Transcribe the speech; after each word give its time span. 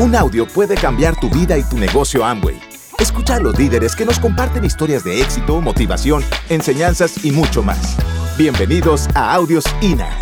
Un 0.00 0.14
audio 0.14 0.46
puede 0.46 0.76
cambiar 0.76 1.18
tu 1.18 1.28
vida 1.28 1.58
y 1.58 1.64
tu 1.64 1.76
negocio 1.76 2.24
Amway. 2.24 2.56
Escucha 3.00 3.34
a 3.34 3.40
los 3.40 3.58
líderes 3.58 3.96
que 3.96 4.04
nos 4.04 4.20
comparten 4.20 4.64
historias 4.64 5.02
de 5.02 5.20
éxito, 5.20 5.60
motivación, 5.60 6.22
enseñanzas 6.48 7.24
y 7.24 7.32
mucho 7.32 7.64
más. 7.64 7.96
Bienvenidos 8.38 9.08
a 9.16 9.34
Audios 9.34 9.64
INA. 9.82 10.16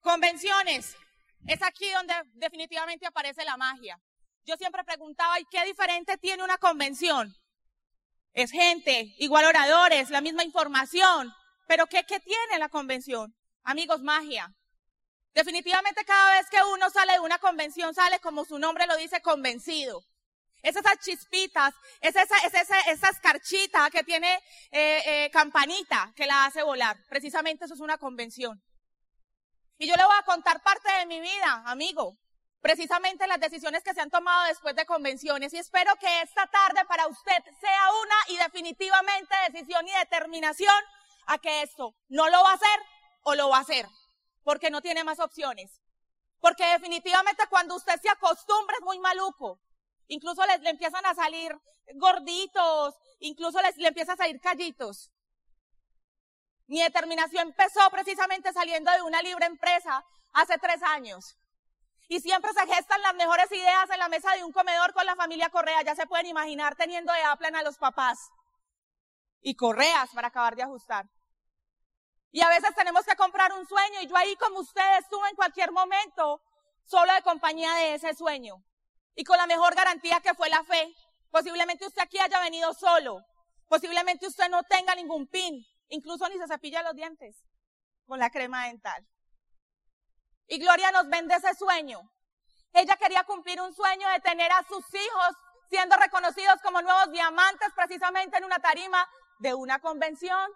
Convenciones. 0.00 0.96
Es 1.46 1.62
aquí 1.62 1.88
donde 1.92 2.14
definitivamente 2.34 3.06
aparece 3.06 3.44
la 3.44 3.56
magia. 3.56 4.00
Yo 4.44 4.56
siempre 4.56 4.82
preguntaba, 4.82 5.38
¿y 5.38 5.44
qué 5.44 5.64
diferente 5.64 6.18
tiene 6.18 6.42
una 6.42 6.58
convención? 6.58 7.32
Es 8.32 8.50
gente, 8.50 9.14
igual 9.18 9.44
oradores, 9.44 10.10
la 10.10 10.20
misma 10.20 10.42
información. 10.42 11.32
Pero 11.68 11.86
¿qué, 11.86 12.02
qué 12.02 12.18
tiene 12.18 12.58
la 12.58 12.68
convención? 12.68 13.32
Amigos, 13.64 14.02
magia. 14.02 14.52
Definitivamente 15.34 16.04
cada 16.04 16.32
vez 16.32 16.48
que 16.50 16.62
uno 16.74 16.90
sale 16.90 17.14
de 17.14 17.20
una 17.20 17.38
convención 17.38 17.94
sale 17.94 18.20
como 18.20 18.44
su 18.44 18.58
nombre 18.58 18.86
lo 18.86 18.96
dice, 18.96 19.22
convencido. 19.22 20.02
Es 20.62 20.76
esas 20.76 20.98
chispitas, 21.00 21.74
es 22.00 22.14
esa, 22.14 22.36
es 22.46 22.54
esa, 22.54 22.80
esa 22.82 23.08
escarchita 23.08 23.90
que 23.90 24.04
tiene 24.04 24.32
eh, 24.70 25.02
eh, 25.06 25.30
campanita 25.32 26.12
que 26.14 26.26
la 26.26 26.44
hace 26.44 26.62
volar. 26.62 26.96
Precisamente 27.08 27.64
eso 27.64 27.74
es 27.74 27.80
una 27.80 27.98
convención. 27.98 28.62
Y 29.78 29.88
yo 29.88 29.96
le 29.96 30.04
voy 30.04 30.16
a 30.16 30.22
contar 30.22 30.62
parte 30.62 30.92
de 30.92 31.06
mi 31.06 31.20
vida, 31.20 31.62
amigo. 31.66 32.16
Precisamente 32.60 33.26
las 33.26 33.40
decisiones 33.40 33.82
que 33.82 33.94
se 33.94 34.00
han 34.00 34.10
tomado 34.10 34.46
después 34.46 34.76
de 34.76 34.86
convenciones. 34.86 35.52
Y 35.52 35.58
espero 35.58 35.96
que 35.96 36.22
esta 36.22 36.46
tarde 36.46 36.84
para 36.86 37.08
usted 37.08 37.42
sea 37.60 37.92
una 38.00 38.14
y 38.28 38.36
definitivamente 38.36 39.34
decisión 39.50 39.88
y 39.88 39.92
determinación 39.92 40.76
a 41.26 41.38
que 41.38 41.62
esto 41.62 41.96
no 42.08 42.28
lo 42.28 42.42
va 42.42 42.50
a 42.50 42.54
hacer 42.54 42.80
o 43.22 43.34
lo 43.34 43.48
va 43.48 43.58
a 43.58 43.60
hacer, 43.60 43.86
porque 44.44 44.70
no 44.70 44.80
tiene 44.80 45.04
más 45.04 45.18
opciones. 45.20 45.80
Porque 46.40 46.66
definitivamente 46.66 47.44
cuando 47.48 47.76
usted 47.76 48.00
se 48.00 48.08
acostumbra 48.08 48.76
es 48.76 48.84
muy 48.84 48.98
maluco. 48.98 49.60
Incluso 50.08 50.44
le, 50.46 50.54
empiezan 50.68 51.06
a 51.06 51.14
salir 51.14 51.56
gorditos, 51.94 52.94
incluso 53.20 53.60
le 53.62 53.88
empiezan 53.88 54.14
a 54.14 54.24
salir 54.24 54.40
callitos. 54.40 55.12
Mi 56.66 56.82
determinación 56.82 57.48
empezó 57.48 57.88
precisamente 57.90 58.52
saliendo 58.52 58.90
de 58.92 59.02
una 59.02 59.22
libre 59.22 59.46
empresa 59.46 60.04
hace 60.32 60.58
tres 60.58 60.82
años. 60.82 61.36
Y 62.08 62.20
siempre 62.20 62.52
se 62.52 62.66
gestan 62.66 63.00
las 63.02 63.14
mejores 63.14 63.50
ideas 63.52 63.88
en 63.90 63.98
la 63.98 64.08
mesa 64.08 64.32
de 64.32 64.44
un 64.44 64.52
comedor 64.52 64.92
con 64.92 65.06
la 65.06 65.16
familia 65.16 65.48
Correa. 65.48 65.82
Ya 65.82 65.94
se 65.94 66.06
pueden 66.06 66.26
imaginar 66.26 66.74
teniendo 66.76 67.12
de 67.12 67.22
aplan 67.22 67.56
a 67.56 67.62
los 67.62 67.78
papás. 67.78 68.18
Y 69.40 69.54
correas 69.54 70.10
para 70.12 70.28
acabar 70.28 70.56
de 70.56 70.62
ajustar. 70.62 71.06
Y 72.32 72.40
a 72.40 72.48
veces 72.48 72.74
tenemos 72.74 73.04
que 73.04 73.14
comprar 73.14 73.52
un 73.52 73.66
sueño 73.66 74.00
y 74.00 74.06
yo 74.08 74.16
ahí 74.16 74.34
como 74.36 74.60
ustedes 74.60 75.00
estuve 75.00 75.28
en 75.28 75.36
cualquier 75.36 75.70
momento 75.70 76.40
solo 76.82 77.12
de 77.12 77.22
compañía 77.22 77.72
de 77.74 77.94
ese 77.94 78.14
sueño. 78.14 78.56
Y 79.14 79.22
con 79.24 79.36
la 79.36 79.46
mejor 79.46 79.74
garantía 79.74 80.20
que 80.20 80.34
fue 80.34 80.48
la 80.48 80.64
fe. 80.64 80.94
Posiblemente 81.30 81.86
usted 81.86 82.00
aquí 82.00 82.18
haya 82.18 82.40
venido 82.40 82.72
solo. 82.72 83.20
Posiblemente 83.68 84.26
usted 84.26 84.48
no 84.48 84.62
tenga 84.62 84.94
ningún 84.94 85.26
pin. 85.28 85.62
Incluso 85.88 86.26
ni 86.30 86.38
se 86.38 86.46
cepilla 86.46 86.82
los 86.82 86.94
dientes 86.94 87.36
con 88.06 88.18
la 88.18 88.30
crema 88.30 88.66
dental. 88.66 89.06
Y 90.46 90.58
Gloria 90.58 90.90
nos 90.90 91.08
vende 91.08 91.34
ese 91.34 91.54
sueño. 91.54 92.00
Ella 92.72 92.96
quería 92.96 93.24
cumplir 93.24 93.60
un 93.60 93.74
sueño 93.74 94.08
de 94.08 94.20
tener 94.20 94.50
a 94.52 94.64
sus 94.64 94.84
hijos 94.94 95.36
siendo 95.68 95.96
reconocidos 95.96 96.60
como 96.62 96.80
nuevos 96.80 97.12
diamantes 97.12 97.68
precisamente 97.74 98.38
en 98.38 98.44
una 98.44 98.58
tarima 98.58 99.06
de 99.38 99.52
una 99.52 99.78
convención 99.80 100.50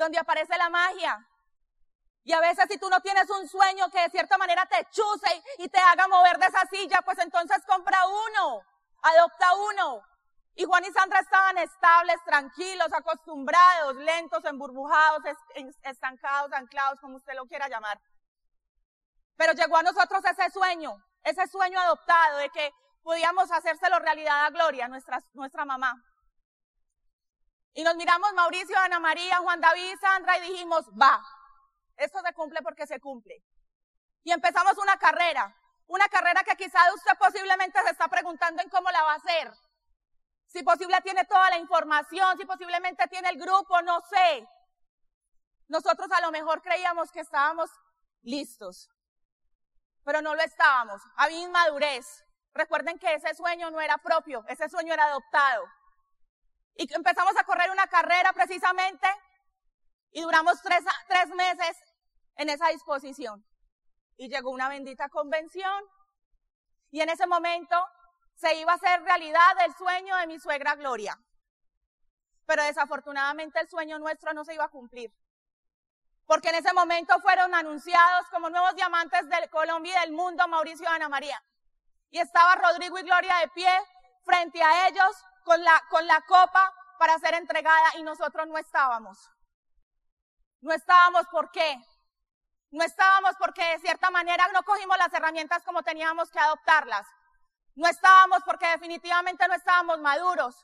donde 0.00 0.18
aparece 0.18 0.56
la 0.58 0.68
magia. 0.70 1.26
Y 2.24 2.32
a 2.32 2.40
veces 2.40 2.66
si 2.68 2.78
tú 2.78 2.88
no 2.90 3.00
tienes 3.00 3.28
un 3.30 3.48
sueño 3.48 3.88
que 3.90 4.00
de 4.02 4.10
cierta 4.10 4.36
manera 4.36 4.66
te 4.66 4.86
chuse 4.90 5.42
y, 5.58 5.68
te 5.68 5.78
haga 5.78 6.08
mover 6.08 6.38
de 6.38 6.46
esa 6.46 6.66
silla, 6.66 7.00
pues 7.04 7.18
entonces 7.18 7.58
compra 7.66 7.98
uno, 8.06 8.62
adopta 9.02 9.54
uno. 9.54 10.02
Y 10.54 10.64
Juan 10.64 10.84
y 10.84 10.92
Sandra 10.92 11.20
estaban 11.20 11.56
estables, 11.58 12.16
tranquilos, 12.24 12.92
acostumbrados, 12.92 13.96
lentos, 13.96 14.44
emburbujados, 14.44 15.22
estancados, 15.82 16.52
anclados, 16.52 17.00
como 17.00 17.16
usted 17.16 17.34
lo 17.34 17.46
quiera 17.46 17.68
llamar. 17.68 17.98
Pero 19.36 19.52
llegó 19.52 19.76
a 19.78 19.82
nosotros 19.82 20.22
ese 20.24 20.50
sueño, 20.50 21.02
ese 21.22 21.46
sueño 21.46 21.80
adoptado 21.80 22.38
de 22.38 22.50
que 22.50 22.70
podíamos 23.02 23.50
hacérselo 23.50 23.98
realidad 24.00 24.44
a 24.44 24.50
Gloria, 24.50 24.88
nuestra, 24.88 25.22
nuestra 25.32 25.64
mamá. 25.64 25.94
Y 27.72 27.84
nos 27.84 27.94
miramos 27.96 28.32
Mauricio, 28.34 28.78
Ana 28.78 28.98
María, 28.98 29.36
Juan 29.38 29.60
David, 29.60 29.96
Sandra 30.00 30.38
y 30.38 30.50
dijimos, 30.50 30.86
va, 31.00 31.24
esto 31.96 32.20
se 32.20 32.32
cumple 32.32 32.62
porque 32.62 32.86
se 32.86 32.98
cumple. 33.00 33.42
Y 34.24 34.32
empezamos 34.32 34.76
una 34.78 34.98
carrera, 34.98 35.54
una 35.86 36.08
carrera 36.08 36.42
que 36.42 36.56
quizá 36.56 36.78
usted 36.94 37.12
posiblemente 37.18 37.80
se 37.82 37.90
está 37.90 38.08
preguntando 38.08 38.62
en 38.62 38.68
cómo 38.68 38.90
la 38.90 39.02
va 39.02 39.12
a 39.12 39.16
hacer. 39.16 39.52
Si 40.46 40.62
posible 40.64 41.00
tiene 41.02 41.24
toda 41.24 41.48
la 41.50 41.58
información, 41.58 42.36
si 42.36 42.44
posiblemente 42.44 43.06
tiene 43.08 43.28
el 43.30 43.38
grupo, 43.38 43.80
no 43.82 44.00
sé. 44.02 44.48
Nosotros 45.68 46.10
a 46.10 46.20
lo 46.20 46.32
mejor 46.32 46.60
creíamos 46.62 47.12
que 47.12 47.20
estábamos 47.20 47.70
listos, 48.22 48.90
pero 50.04 50.20
no 50.20 50.34
lo 50.34 50.42
estábamos. 50.42 51.00
Había 51.16 51.40
inmadurez. 51.40 52.24
Recuerden 52.52 52.98
que 52.98 53.14
ese 53.14 53.32
sueño 53.34 53.70
no 53.70 53.80
era 53.80 53.96
propio, 53.98 54.44
ese 54.48 54.68
sueño 54.68 54.92
era 54.92 55.04
adoptado. 55.04 55.64
Y 56.74 56.92
empezamos 56.92 57.36
a 57.36 57.44
correr 57.44 57.70
una 57.70 57.86
carrera 57.86 58.32
precisamente 58.32 59.06
y 60.12 60.22
duramos 60.22 60.60
tres, 60.62 60.82
tres 61.08 61.28
meses 61.28 61.76
en 62.36 62.48
esa 62.48 62.68
disposición. 62.68 63.44
Y 64.16 64.28
llegó 64.28 64.50
una 64.50 64.68
bendita 64.68 65.08
convención 65.08 65.84
y 66.90 67.00
en 67.00 67.08
ese 67.08 67.26
momento 67.26 67.76
se 68.34 68.54
iba 68.54 68.72
a 68.72 68.76
hacer 68.76 69.02
realidad 69.02 69.52
el 69.64 69.74
sueño 69.74 70.16
de 70.16 70.26
mi 70.26 70.38
suegra 70.38 70.74
Gloria. 70.74 71.18
Pero 72.46 72.64
desafortunadamente 72.64 73.60
el 73.60 73.68
sueño 73.68 73.98
nuestro 73.98 74.32
no 74.32 74.44
se 74.44 74.54
iba 74.54 74.64
a 74.64 74.68
cumplir. 74.68 75.12
Porque 76.26 76.48
en 76.48 76.56
ese 76.56 76.72
momento 76.72 77.18
fueron 77.20 77.54
anunciados 77.54 78.26
como 78.30 78.50
nuevos 78.50 78.74
diamantes 78.74 79.28
de 79.28 79.48
Colombia 79.50 79.96
y 79.96 80.00
del 80.00 80.12
mundo 80.12 80.46
Mauricio 80.48 80.84
y 80.84 80.94
Ana 80.94 81.08
María. 81.08 81.42
Y 82.10 82.18
estaba 82.18 82.56
Rodrigo 82.56 82.98
y 82.98 83.02
Gloria 83.02 83.36
de 83.38 83.48
pie 83.48 83.70
frente 84.24 84.62
a 84.62 84.88
ellos 84.88 85.24
con 85.88 86.06
la, 86.06 86.20
copa 86.28 86.72
para 86.98 87.18
ser 87.18 87.34
entregada 87.34 87.96
y 87.96 88.02
nosotros 88.02 88.46
no 88.46 88.56
estábamos. 88.56 89.18
No 90.60 90.72
estábamos, 90.72 91.26
¿por 91.26 91.50
qué? 91.50 91.76
No 92.70 92.84
estábamos 92.84 93.32
porque 93.36 93.64
de 93.64 93.80
cierta 93.80 94.10
manera 94.10 94.46
no 94.52 94.62
cogimos 94.62 94.96
las 94.96 95.12
herramientas 95.12 95.64
como 95.64 95.82
teníamos 95.82 96.30
que 96.30 96.38
adoptarlas. 96.38 97.04
No 97.74 97.88
estábamos 97.88 98.42
porque 98.44 98.68
definitivamente 98.68 99.48
no 99.48 99.54
estábamos 99.54 99.98
maduros. 100.00 100.54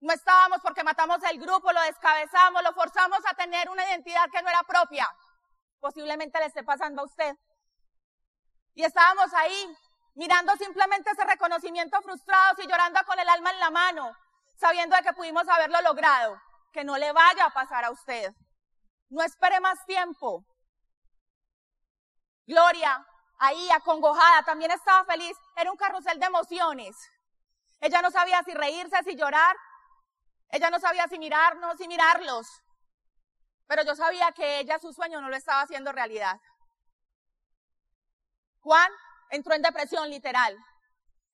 No 0.00 0.12
estábamos 0.12 0.58
porque 0.62 0.82
matamos 0.82 1.22
el 1.30 1.38
grupo, 1.38 1.72
lo 1.72 1.80
descabezamos, 1.82 2.62
lo 2.62 2.72
forzamos 2.72 3.20
a 3.26 3.34
tener 3.34 3.70
una 3.70 3.84
identidad 3.88 4.28
que 4.30 4.42
no 4.42 4.48
era 4.48 4.64
propia. 4.64 5.08
Posiblemente 5.78 6.40
le 6.40 6.46
esté 6.46 6.64
pasando 6.64 7.02
a 7.02 7.04
usted. 7.04 7.36
Y 8.74 8.84
estábamos 8.84 9.32
ahí, 9.34 9.78
mirando 10.14 10.56
simplemente 10.56 11.10
ese 11.10 11.24
reconocimiento 11.24 12.02
frustrados 12.02 12.58
y 12.58 12.66
llorando 12.66 13.00
con 13.04 13.18
el 13.18 13.28
alma 13.28 13.50
en 13.52 13.60
la 13.60 13.70
mano, 13.70 14.16
sabiendo 14.56 14.96
de 14.96 15.02
que 15.02 15.12
pudimos 15.12 15.48
haberlo 15.48 15.80
logrado. 15.82 16.40
Que 16.72 16.84
no 16.84 16.96
le 16.98 17.12
vaya 17.12 17.46
a 17.46 17.50
pasar 17.50 17.84
a 17.84 17.90
usted. 17.90 18.32
No 19.08 19.22
espere 19.22 19.60
más 19.60 19.84
tiempo. 19.86 20.44
Gloria, 22.46 23.06
ahí 23.38 23.70
acongojada, 23.70 24.42
también 24.42 24.70
estaba 24.70 25.04
feliz. 25.04 25.36
Era 25.56 25.70
un 25.70 25.76
carrusel 25.76 26.18
de 26.18 26.26
emociones. 26.26 26.96
Ella 27.80 28.02
no 28.02 28.10
sabía 28.10 28.42
si 28.42 28.52
reírse, 28.52 28.96
si 29.04 29.16
llorar. 29.16 29.56
Ella 30.50 30.70
no 30.70 30.78
sabía 30.78 31.06
si 31.08 31.18
mirarnos, 31.18 31.76
si 31.76 31.88
mirarlos. 31.88 32.46
Pero 33.66 33.82
yo 33.82 33.94
sabía 33.94 34.32
que 34.32 34.60
ella 34.60 34.78
su 34.78 34.92
sueño 34.92 35.20
no 35.20 35.28
lo 35.28 35.36
estaba 35.36 35.62
haciendo 35.62 35.92
realidad. 35.92 36.40
Juan 38.60 38.90
entró 39.30 39.54
en 39.54 39.62
depresión 39.62 40.08
literal. 40.10 40.56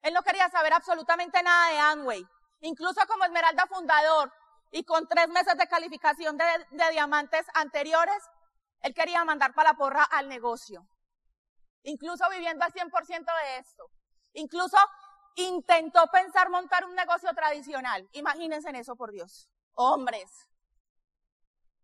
Él 0.03 0.15
no 0.15 0.23
quería 0.23 0.49
saber 0.49 0.73
absolutamente 0.73 1.43
nada 1.43 1.71
de 1.71 1.79
Amway. 1.79 2.27
Incluso 2.61 3.01
como 3.07 3.25
Esmeralda 3.25 3.67
fundador 3.67 4.33
y 4.71 4.85
con 4.85 5.07
tres 5.09 5.29
meses 5.29 5.57
de 5.57 5.67
calificación 5.67 6.37
de, 6.37 6.45
diamantes 6.91 7.47
anteriores, 7.55 8.23
él 8.81 8.95
quería 8.95 9.25
mandar 9.25 9.55
para 9.55 9.71
la 9.71 9.77
porra 9.77 10.05
al 10.05 10.29
negocio. 10.29 10.87
Incluso 11.83 12.29
viviendo 12.31 12.65
al 12.65 12.73
100% 12.73 13.25
de 13.25 13.57
esto. 13.59 13.85
Incluso 14.35 14.77
intentó 15.37 16.07
pensar 16.09 16.51
montar 16.51 16.85
un 16.85 16.95
negocio 16.95 17.31
tradicional. 17.35 18.09
Imagínense 18.13 18.69
en 18.69 18.77
eso, 18.77 18.95
por 18.97 19.11
Dios. 19.11 19.49
Hombres. 19.75 20.31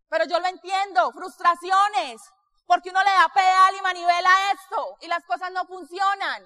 Pero 0.09 0.25
yo 0.25 0.39
lo 0.39 0.47
entiendo, 0.47 1.11
frustraciones, 1.11 2.21
porque 2.65 2.89
uno 2.91 3.03
le 3.03 3.09
da 3.09 3.29
pedal 3.33 3.75
y 3.75 3.81
manivela 3.81 4.29
esto 4.53 4.97
y 5.01 5.07
las 5.07 5.23
cosas 5.25 5.51
no 5.51 5.65
funcionan. 5.65 6.43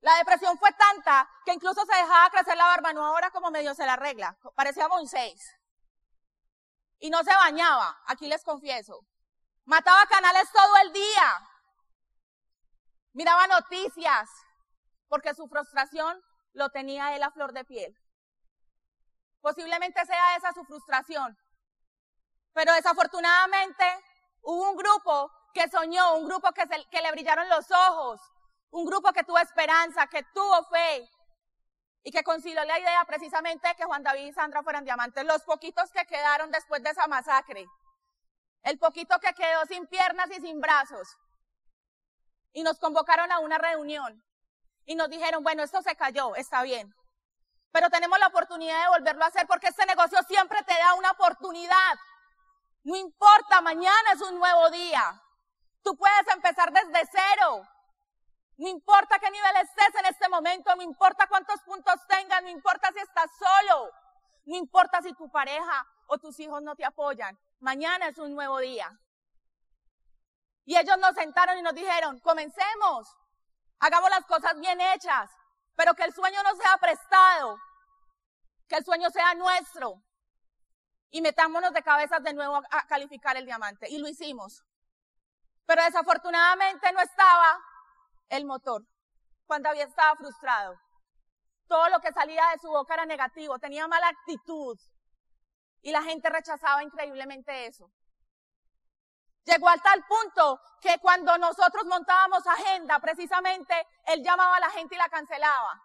La 0.00 0.14
depresión 0.18 0.58
fue 0.58 0.70
tanta 0.72 1.28
que 1.44 1.52
incluso 1.52 1.84
se 1.84 1.96
dejaba 1.96 2.30
crecer 2.30 2.56
la 2.56 2.66
barba, 2.66 2.92
no 2.92 3.04
ahora 3.04 3.30
como 3.30 3.50
medio 3.50 3.74
se 3.74 3.86
la 3.86 3.94
arregla, 3.94 4.36
parecía 4.54 4.88
Moisés. 4.88 5.40
Y 6.98 7.10
no 7.10 7.22
se 7.22 7.34
bañaba, 7.34 7.98
aquí 8.06 8.26
les 8.28 8.42
confieso. 8.42 9.06
Mataba 9.64 10.06
canales 10.06 10.50
todo 10.52 10.76
el 10.78 10.92
día. 10.92 11.48
Miraba 13.12 13.46
noticias 13.46 14.28
porque 15.08 15.34
su 15.34 15.48
frustración 15.48 16.22
lo 16.52 16.70
tenía 16.70 17.14
él 17.16 17.22
a 17.22 17.30
flor 17.30 17.52
de 17.52 17.64
piel. 17.64 17.96
Posiblemente 19.40 20.04
sea 20.06 20.36
esa 20.36 20.52
su 20.52 20.64
frustración. 20.64 21.36
Pero 22.52 22.72
desafortunadamente 22.74 23.84
hubo 24.42 24.70
un 24.70 24.76
grupo 24.76 25.30
que 25.52 25.68
soñó, 25.68 26.16
un 26.16 26.26
grupo 26.26 26.52
que, 26.52 26.66
que 26.90 27.02
le 27.02 27.12
brillaron 27.12 27.48
los 27.48 27.70
ojos, 27.70 28.20
un 28.70 28.84
grupo 28.84 29.12
que 29.12 29.24
tuvo 29.24 29.38
esperanza, 29.38 30.06
que 30.06 30.22
tuvo 30.34 30.64
fe 30.64 31.08
y 32.02 32.10
que 32.10 32.22
concilió 32.22 32.64
la 32.64 32.78
idea 32.78 33.04
precisamente 33.04 33.66
de 33.66 33.74
que 33.74 33.84
Juan 33.84 34.02
David 34.02 34.26
y 34.26 34.32
Sandra 34.32 34.62
fueran 34.62 34.84
diamantes. 34.84 35.24
Los 35.24 35.42
poquitos 35.42 35.90
que 35.90 36.04
quedaron 36.06 36.50
después 36.50 36.82
de 36.82 36.90
esa 36.90 37.06
masacre, 37.06 37.66
el 38.62 38.78
poquito 38.78 39.18
que 39.18 39.32
quedó 39.34 39.64
sin 39.66 39.86
piernas 39.86 40.28
y 40.30 40.40
sin 40.40 40.60
brazos. 40.60 41.16
Y 42.52 42.62
nos 42.62 42.78
convocaron 42.78 43.30
a 43.32 43.38
una 43.40 43.58
reunión 43.58 44.22
y 44.84 44.94
nos 44.94 45.08
dijeron, 45.10 45.42
bueno, 45.42 45.62
esto 45.62 45.82
se 45.82 45.96
cayó, 45.96 46.34
está 46.36 46.62
bien. 46.62 46.94
Pero 47.72 47.90
tenemos 47.90 48.18
la 48.18 48.28
oportunidad 48.28 48.82
de 48.82 48.88
volverlo 48.98 49.24
a 49.24 49.28
hacer 49.28 49.46
porque 49.46 49.68
este 49.68 49.84
negocio 49.84 50.18
siempre 50.28 50.62
te 50.62 50.72
da 50.74 50.94
una 50.94 51.10
oportunidad. 51.10 51.94
No 52.84 52.96
importa, 52.96 53.60
mañana 53.60 54.12
es 54.14 54.20
un 54.22 54.38
nuevo 54.38 54.70
día. 54.70 55.20
Tú 55.82 55.96
puedes 55.96 56.26
empezar 56.28 56.72
desde 56.72 57.08
cero. 57.10 57.62
No 58.58 58.68
importa 58.68 59.18
qué 59.18 59.30
nivel 59.30 59.56
estés 59.56 59.94
en 60.00 60.06
este 60.06 60.28
momento, 60.28 60.74
no 60.74 60.82
importa 60.82 61.26
cuántos 61.26 61.60
puntos 61.62 61.94
tengas, 62.08 62.42
no 62.42 62.48
importa 62.48 62.90
si 62.92 62.98
estás 63.00 63.30
solo, 63.38 63.90
no 64.46 64.56
importa 64.56 65.02
si 65.02 65.12
tu 65.12 65.30
pareja 65.30 65.86
o 66.06 66.16
tus 66.16 66.38
hijos 66.40 66.62
no 66.62 66.74
te 66.74 66.84
apoyan. 66.84 67.38
Mañana 67.60 68.08
es 68.08 68.18
un 68.18 68.34
nuevo 68.34 68.58
día. 68.58 68.90
Y 70.64 70.76
ellos 70.76 70.96
nos 70.98 71.14
sentaron 71.14 71.58
y 71.58 71.62
nos 71.62 71.74
dijeron, 71.74 72.18
comencemos, 72.20 73.14
hagamos 73.78 74.08
las 74.10 74.24
cosas 74.24 74.58
bien 74.58 74.80
hechas, 74.80 75.30
pero 75.74 75.94
que 75.94 76.04
el 76.04 76.14
sueño 76.14 76.42
no 76.42 76.56
sea 76.56 76.78
prestado, 76.78 77.58
que 78.68 78.76
el 78.76 78.84
sueño 78.84 79.10
sea 79.10 79.34
nuestro. 79.34 80.02
Y 81.10 81.20
metámonos 81.20 81.72
de 81.72 81.82
cabezas 81.82 82.22
de 82.22 82.32
nuevo 82.32 82.56
a 82.56 82.86
calificar 82.86 83.36
el 83.36 83.46
diamante. 83.46 83.88
Y 83.88 83.98
lo 83.98 84.08
hicimos. 84.08 84.64
Pero 85.64 85.84
desafortunadamente 85.84 86.92
no 86.92 87.00
estaba 87.00 87.60
el 88.28 88.44
motor. 88.44 88.82
Juan 89.46 89.62
David 89.62 89.82
estaba 89.82 90.16
frustrado. 90.16 90.74
Todo 91.68 91.88
lo 91.88 92.00
que 92.00 92.12
salía 92.12 92.42
de 92.52 92.58
su 92.58 92.68
boca 92.68 92.94
era 92.94 93.06
negativo, 93.06 93.58
tenía 93.58 93.88
mala 93.88 94.08
actitud. 94.08 94.78
Y 95.82 95.92
la 95.92 96.02
gente 96.02 96.28
rechazaba 96.30 96.82
increíblemente 96.82 97.66
eso. 97.66 97.90
Llegó 99.44 99.68
al 99.68 99.80
tal 99.80 100.04
punto 100.04 100.60
que 100.80 100.98
cuando 100.98 101.38
nosotros 101.38 101.84
montábamos 101.86 102.44
agenda, 102.46 102.98
precisamente, 102.98 103.74
él 104.06 104.22
llamaba 104.22 104.56
a 104.56 104.60
la 104.60 104.70
gente 104.70 104.96
y 104.96 104.98
la 104.98 105.08
cancelaba. 105.08 105.80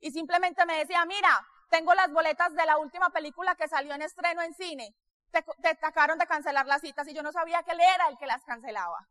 Y 0.00 0.10
simplemente 0.10 0.64
me 0.66 0.78
decía, 0.78 1.04
mira, 1.06 1.46
tengo 1.70 1.94
las 1.94 2.10
boletas 2.12 2.52
de 2.54 2.66
la 2.66 2.76
última 2.76 3.10
película 3.10 3.54
que 3.54 3.68
salió 3.68 3.94
en 3.94 4.02
estreno 4.02 4.42
en 4.42 4.54
cine. 4.54 4.94
Te, 5.30 5.42
te 5.62 5.78
de 5.78 6.26
cancelar 6.26 6.66
las 6.66 6.80
citas 6.80 7.06
y 7.08 7.14
yo 7.14 7.22
no 7.22 7.32
sabía 7.32 7.62
que 7.62 7.72
él 7.72 7.80
era 7.80 8.08
el 8.08 8.18
que 8.18 8.26
las 8.26 8.42
cancelaba. 8.44 9.06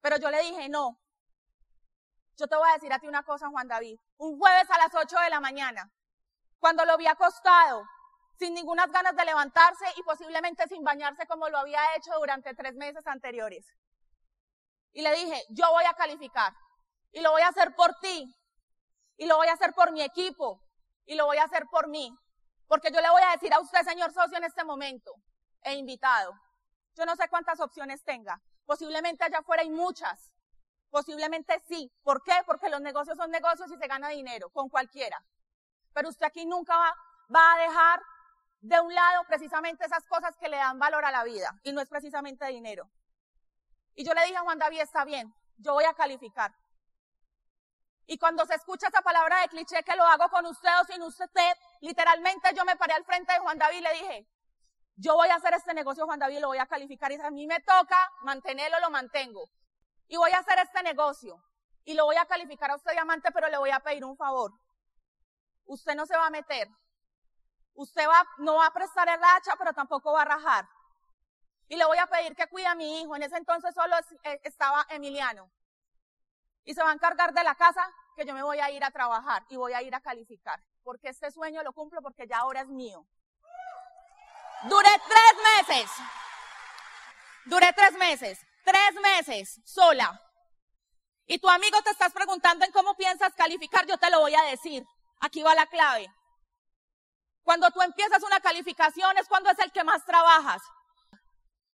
Pero 0.00 0.16
yo 0.18 0.30
le 0.30 0.40
dije, 0.42 0.68
no. 0.68 0.98
Yo 2.36 2.46
te 2.46 2.56
voy 2.56 2.68
a 2.70 2.74
decir 2.74 2.92
a 2.92 2.98
ti 2.98 3.08
una 3.08 3.24
cosa, 3.24 3.48
Juan 3.48 3.66
David. 3.66 3.98
Un 4.18 4.38
jueves 4.38 4.70
a 4.70 4.78
las 4.78 4.94
8 4.94 5.18
de 5.20 5.30
la 5.30 5.40
mañana, 5.40 5.90
cuando 6.58 6.84
lo 6.84 6.96
vi 6.96 7.06
acostado, 7.06 7.84
sin 8.38 8.54
ninguna 8.54 8.86
ganas 8.86 9.16
de 9.16 9.24
levantarse 9.24 9.84
y 9.96 10.02
posiblemente 10.02 10.66
sin 10.68 10.84
bañarse 10.84 11.26
como 11.26 11.48
lo 11.48 11.58
había 11.58 11.80
hecho 11.96 12.12
durante 12.18 12.54
tres 12.54 12.74
meses 12.74 13.06
anteriores. 13.06 13.66
Y 14.92 15.02
le 15.02 15.12
dije, 15.14 15.42
yo 15.50 15.70
voy 15.72 15.84
a 15.84 15.94
calificar 15.94 16.52
y 17.10 17.20
lo 17.20 17.32
voy 17.32 17.42
a 17.42 17.48
hacer 17.48 17.74
por 17.74 17.94
ti 18.00 18.34
y 19.16 19.26
lo 19.26 19.36
voy 19.36 19.48
a 19.48 19.54
hacer 19.54 19.74
por 19.74 19.92
mi 19.92 20.02
equipo 20.02 20.62
y 21.04 21.16
lo 21.16 21.26
voy 21.26 21.38
a 21.38 21.44
hacer 21.44 21.66
por 21.70 21.88
mí. 21.88 22.16
Porque 22.68 22.90
yo 22.92 23.00
le 23.00 23.10
voy 23.10 23.22
a 23.22 23.32
decir 23.32 23.52
a 23.52 23.60
usted, 23.60 23.82
señor 23.82 24.12
socio, 24.12 24.38
en 24.38 24.44
este 24.44 24.62
momento, 24.62 25.12
e 25.62 25.74
invitado, 25.74 26.32
yo 26.94 27.06
no 27.06 27.16
sé 27.16 27.28
cuántas 27.28 27.60
opciones 27.60 28.04
tenga, 28.04 28.40
Posiblemente 28.68 29.24
allá 29.24 29.38
afuera 29.38 29.62
hay 29.62 29.70
muchas. 29.70 30.30
Posiblemente 30.90 31.58
sí. 31.66 31.90
¿Por 32.02 32.22
qué? 32.22 32.34
Porque 32.44 32.68
los 32.68 32.82
negocios 32.82 33.16
son 33.16 33.30
negocios 33.30 33.72
y 33.72 33.78
se 33.78 33.86
gana 33.86 34.10
dinero 34.10 34.50
con 34.50 34.68
cualquiera. 34.68 35.24
Pero 35.94 36.10
usted 36.10 36.26
aquí 36.26 36.44
nunca 36.44 36.76
va, 36.76 37.54
a 37.54 37.58
dejar 37.60 38.02
de 38.60 38.78
un 38.78 38.94
lado 38.94 39.24
precisamente 39.26 39.86
esas 39.86 40.04
cosas 40.04 40.36
que 40.36 40.50
le 40.50 40.58
dan 40.58 40.78
valor 40.78 41.02
a 41.06 41.10
la 41.10 41.24
vida 41.24 41.58
y 41.62 41.72
no 41.72 41.80
es 41.80 41.88
precisamente 41.88 42.44
dinero. 42.48 42.90
Y 43.94 44.04
yo 44.04 44.12
le 44.12 44.22
dije 44.26 44.36
a 44.36 44.42
Juan 44.42 44.58
David, 44.58 44.80
está 44.80 45.06
bien, 45.06 45.34
yo 45.56 45.72
voy 45.72 45.84
a 45.84 45.94
calificar. 45.94 46.54
Y 48.06 48.18
cuando 48.18 48.44
se 48.44 48.54
escucha 48.54 48.88
esa 48.88 49.00
palabra 49.00 49.40
de 49.40 49.48
cliché 49.48 49.82
que 49.82 49.96
lo 49.96 50.04
hago 50.04 50.28
con 50.28 50.44
usted 50.44 50.68
o 50.82 50.84
sin 50.84 51.02
usted, 51.02 51.56
literalmente 51.80 52.50
yo 52.54 52.66
me 52.66 52.76
paré 52.76 52.92
al 52.92 53.04
frente 53.06 53.32
de 53.32 53.38
Juan 53.38 53.56
David 53.56 53.78
y 53.78 53.80
le 53.80 53.92
dije, 53.94 54.26
yo 55.00 55.14
voy 55.14 55.28
a 55.28 55.36
hacer 55.36 55.54
este 55.54 55.72
negocio, 55.74 56.06
Juan 56.06 56.18
David, 56.18 56.40
lo 56.40 56.48
voy 56.48 56.58
a 56.58 56.66
calificar 56.66 57.12
y 57.12 57.20
a 57.20 57.30
mí 57.30 57.46
me 57.46 57.60
toca 57.60 58.12
mantenerlo, 58.22 58.80
lo 58.80 58.90
mantengo. 58.90 59.48
Y 60.08 60.16
voy 60.16 60.32
a 60.32 60.38
hacer 60.38 60.58
este 60.58 60.82
negocio 60.82 61.40
y 61.84 61.94
lo 61.94 62.04
voy 62.04 62.16
a 62.16 62.26
calificar 62.26 62.72
a 62.72 62.74
usted 62.74 62.92
diamante, 62.92 63.30
pero 63.30 63.48
le 63.48 63.58
voy 63.58 63.70
a 63.70 63.78
pedir 63.78 64.04
un 64.04 64.16
favor. 64.16 64.52
Usted 65.66 65.94
no 65.94 66.04
se 66.04 66.16
va 66.16 66.26
a 66.26 66.30
meter. 66.30 66.68
Usted 67.74 68.08
va, 68.08 68.26
no 68.38 68.56
va 68.56 68.66
a 68.66 68.72
prestar 68.72 69.08
el 69.08 69.22
hacha, 69.22 69.54
pero 69.56 69.72
tampoco 69.72 70.12
va 70.12 70.22
a 70.22 70.24
rajar. 70.24 70.68
Y 71.68 71.76
le 71.76 71.84
voy 71.84 71.98
a 71.98 72.08
pedir 72.08 72.34
que 72.34 72.48
cuide 72.48 72.66
a 72.66 72.74
mi 72.74 73.00
hijo. 73.00 73.14
En 73.14 73.22
ese 73.22 73.36
entonces 73.36 73.72
solo 73.74 73.94
eh, 74.24 74.40
estaba 74.42 74.84
Emiliano. 74.90 75.48
Y 76.64 76.74
se 76.74 76.82
va 76.82 76.90
a 76.90 76.94
encargar 76.94 77.32
de 77.32 77.44
la 77.44 77.54
casa 77.54 77.88
que 78.16 78.26
yo 78.26 78.34
me 78.34 78.42
voy 78.42 78.58
a 78.58 78.70
ir 78.72 78.82
a 78.82 78.90
trabajar 78.90 79.44
y 79.48 79.56
voy 79.56 79.74
a 79.74 79.82
ir 79.82 79.94
a 79.94 80.00
calificar. 80.00 80.60
Porque 80.82 81.08
este 81.08 81.30
sueño 81.30 81.62
lo 81.62 81.72
cumplo 81.72 82.02
porque 82.02 82.26
ya 82.26 82.38
ahora 82.38 82.62
es 82.62 82.68
mío. 82.68 83.06
Duré 84.64 84.90
tres 85.06 85.68
meses. 85.68 85.90
Duré 87.44 87.72
tres 87.72 87.92
meses. 87.92 88.38
Tres 88.64 88.94
meses 89.00 89.60
sola. 89.64 90.20
Y 91.26 91.38
tu 91.38 91.48
amigo 91.48 91.80
te 91.82 91.90
estás 91.90 92.12
preguntando 92.12 92.64
en 92.64 92.72
cómo 92.72 92.94
piensas 92.96 93.34
calificar, 93.34 93.86
yo 93.86 93.98
te 93.98 94.10
lo 94.10 94.20
voy 94.20 94.34
a 94.34 94.42
decir. 94.42 94.84
Aquí 95.20 95.42
va 95.42 95.54
la 95.54 95.66
clave. 95.66 96.12
Cuando 97.42 97.70
tú 97.70 97.80
empiezas 97.82 98.22
una 98.22 98.40
calificación 98.40 99.16
es 99.16 99.28
cuando 99.28 99.50
es 99.50 99.58
el 99.58 99.72
que 99.72 99.84
más 99.84 100.04
trabajas. 100.04 100.62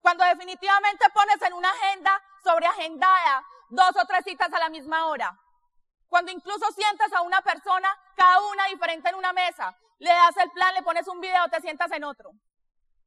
Cuando 0.02 0.24
definitivamente 0.26 1.06
pones 1.14 1.42
en 1.42 1.54
una 1.54 1.70
agenda 1.70 2.22
sobreagendada 2.44 3.46
dos 3.70 3.92
o 3.96 4.06
tres 4.06 4.24
citas 4.26 4.52
a 4.52 4.60
la 4.60 4.70
misma 4.70 5.06
hora. 5.06 5.38
Cuando 6.08 6.32
incluso 6.32 6.66
sientas 6.72 7.14
a 7.14 7.22
una 7.22 7.42
persona, 7.42 7.96
cada 8.16 8.42
una 8.42 8.66
diferente 8.66 9.10
en 9.10 9.16
una 9.16 9.32
mesa, 9.32 9.78
le 10.00 10.10
das 10.10 10.36
el 10.38 10.52
plan, 10.52 10.74
le 10.74 10.82
pones 10.82 11.08
un 11.08 11.22
video, 11.22 11.48
te 11.50 11.62
sientas 11.62 11.92
en 11.92 12.04
otro. 12.04 12.32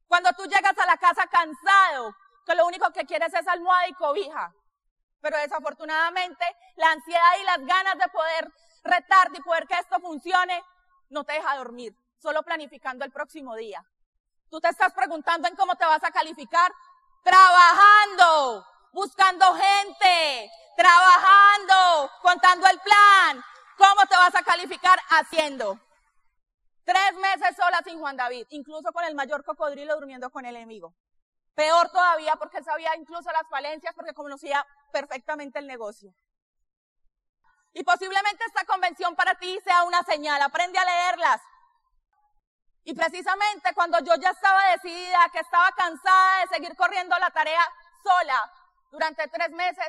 Cuando 0.07 0.31
tú 0.33 0.43
llegas 0.45 0.77
a 0.77 0.85
la 0.85 0.97
casa 0.97 1.27
cansado, 1.27 2.15
que 2.45 2.55
lo 2.55 2.65
único 2.65 2.91
que 2.91 3.05
quieres 3.05 3.33
es 3.33 3.47
almohada 3.47 3.87
y 3.87 3.93
cobija. 3.93 4.53
Pero 5.21 5.37
desafortunadamente, 5.37 6.45
la 6.75 6.91
ansiedad 6.91 7.31
y 7.39 7.43
las 7.43 7.65
ganas 7.65 7.97
de 7.97 8.07
poder 8.09 8.51
retarte 8.83 9.39
y 9.39 9.41
poder 9.41 9.65
que 9.67 9.73
esto 9.73 9.99
funcione, 9.99 10.63
no 11.09 11.23
te 11.23 11.33
deja 11.33 11.57
dormir, 11.57 11.95
solo 12.19 12.43
planificando 12.43 13.03
el 13.03 13.11
próximo 13.11 13.55
día. 13.55 13.83
Tú 14.49 14.59
te 14.61 14.69
estás 14.69 14.93
preguntando 14.93 15.47
en 15.47 15.55
cómo 15.55 15.75
te 15.75 15.85
vas 15.85 16.03
a 16.03 16.11
calificar. 16.11 16.71
Trabajando, 17.23 18.65
buscando 18.93 19.53
gente, 19.55 20.51
trabajando, 20.77 22.11
contando 22.21 22.67
el 22.67 22.79
plan. 22.79 23.43
¿Cómo 23.77 24.05
te 24.05 24.15
vas 24.15 24.35
a 24.35 24.43
calificar? 24.43 24.99
Haciendo. 25.09 25.79
Tres 26.85 27.15
meses 27.15 27.55
sola 27.55 27.81
sin 27.83 27.99
Juan 27.99 28.15
David, 28.15 28.45
incluso 28.49 28.93
con 28.93 29.03
el 29.05 29.15
mayor 29.15 29.43
cocodrilo 29.43 29.95
durmiendo 29.95 30.29
con 30.29 30.45
el 30.45 30.55
enemigo. 30.55 30.93
Peor 31.55 31.89
todavía 31.89 32.35
porque 32.35 32.61
sabía 32.61 32.95
incluso 32.95 33.31
las 33.31 33.47
falencias 33.49 33.93
porque 33.95 34.13
conocía 34.13 34.65
perfectamente 34.91 35.57
el 35.57 35.65
negocio. 35.65 36.13
Y 37.73 37.83
posiblemente 37.83 38.45
esta 38.45 38.65
convención 38.65 39.15
para 39.15 39.33
ti 39.35 39.59
sea 39.63 39.83
una 39.83 40.03
señal. 40.03 40.39
Aprende 40.41 40.77
a 40.77 40.85
leerlas. 40.85 41.41
Y 42.83 42.93
precisamente 42.93 43.73
cuando 43.73 43.99
yo 43.99 44.13
ya 44.15 44.29
estaba 44.29 44.69
decidida, 44.71 45.27
que 45.31 45.39
estaba 45.39 45.71
cansada 45.71 46.41
de 46.41 46.47
seguir 46.55 46.75
corriendo 46.75 47.17
la 47.17 47.31
tarea 47.31 47.67
sola 48.03 48.51
durante 48.91 49.27
tres 49.29 49.49
meses, 49.51 49.87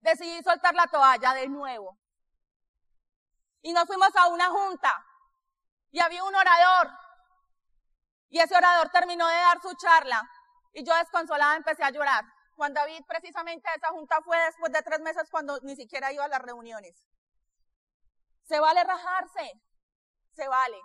decidí 0.00 0.42
soltar 0.42 0.74
la 0.74 0.86
toalla 0.86 1.34
de 1.34 1.46
nuevo. 1.48 1.98
Y 3.60 3.74
nos 3.74 3.86
fuimos 3.86 4.16
a 4.16 4.28
una 4.28 4.48
junta 4.48 5.04
y 5.94 6.00
había 6.00 6.24
un 6.24 6.34
orador. 6.34 6.90
Y 8.28 8.40
ese 8.40 8.56
orador 8.56 8.90
terminó 8.90 9.28
de 9.28 9.36
dar 9.36 9.60
su 9.62 9.72
charla 9.76 10.28
y 10.72 10.84
yo 10.84 10.92
desconsolada 10.96 11.54
empecé 11.54 11.84
a 11.84 11.90
llorar. 11.90 12.24
Juan 12.56 12.74
David, 12.74 13.04
precisamente 13.06 13.68
esa 13.76 13.90
junta 13.90 14.20
fue 14.22 14.36
después 14.38 14.72
de 14.72 14.82
tres 14.82 14.98
meses 15.00 15.30
cuando 15.30 15.56
ni 15.62 15.76
siquiera 15.76 16.12
iba 16.12 16.24
a 16.24 16.28
las 16.28 16.42
reuniones. 16.42 17.00
Se 18.42 18.58
vale 18.58 18.82
rajarse, 18.82 19.52
se 20.32 20.48
vale. 20.48 20.80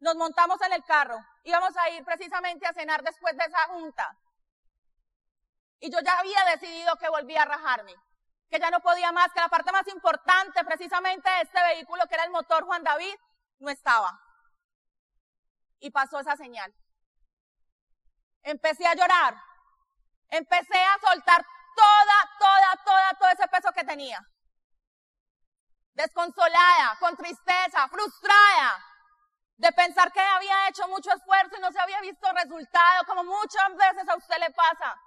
Nos 0.00 0.16
montamos 0.16 0.58
en 0.62 0.72
el 0.72 0.82
carro, 0.84 1.18
íbamos 1.44 1.76
a 1.76 1.90
ir 1.90 2.02
precisamente 2.02 2.66
a 2.66 2.72
cenar 2.72 3.02
después 3.02 3.36
de 3.36 3.44
esa 3.44 3.62
junta. 3.66 4.10
Y 5.80 5.90
yo 5.90 5.98
ya 6.00 6.18
había 6.18 6.44
decidido 6.56 6.96
que 6.96 7.10
volvía 7.10 7.42
a 7.42 7.44
rajarme, 7.44 7.94
que 8.48 8.58
ya 8.58 8.70
no 8.70 8.80
podía 8.80 9.12
más, 9.12 9.30
que 9.34 9.40
la 9.40 9.48
parte 9.48 9.70
más 9.70 9.86
importante 9.88 10.64
precisamente 10.64 11.28
de 11.28 11.42
este 11.42 11.62
vehículo, 11.62 12.06
que 12.08 12.14
era 12.14 12.24
el 12.24 12.30
motor 12.30 12.64
Juan 12.64 12.82
David, 12.82 13.16
no 13.58 13.68
estaba. 13.68 14.18
Y 15.80 15.90
pasó 15.90 16.20
esa 16.20 16.36
señal. 16.36 16.74
Empecé 18.42 18.86
a 18.86 18.94
llorar. 18.94 19.36
Empecé 20.28 20.82
a 20.82 20.98
soltar 21.00 21.44
toda, 21.76 22.36
toda, 22.38 22.84
toda, 22.84 23.14
todo 23.18 23.28
ese 23.28 23.48
peso 23.48 23.72
que 23.72 23.84
tenía. 23.84 24.20
Desconsolada, 25.94 26.96
con 27.00 27.16
tristeza, 27.16 27.88
frustrada, 27.88 28.84
de 29.56 29.72
pensar 29.72 30.12
que 30.12 30.20
había 30.20 30.68
hecho 30.68 30.86
mucho 30.88 31.10
esfuerzo 31.10 31.56
y 31.56 31.60
no 31.60 31.72
se 31.72 31.80
había 31.80 32.00
visto 32.00 32.30
resultado, 32.32 33.04
como 33.06 33.24
muchas 33.24 33.74
veces 33.76 34.08
a 34.08 34.16
usted 34.16 34.38
le 34.38 34.50
pasa. 34.50 35.00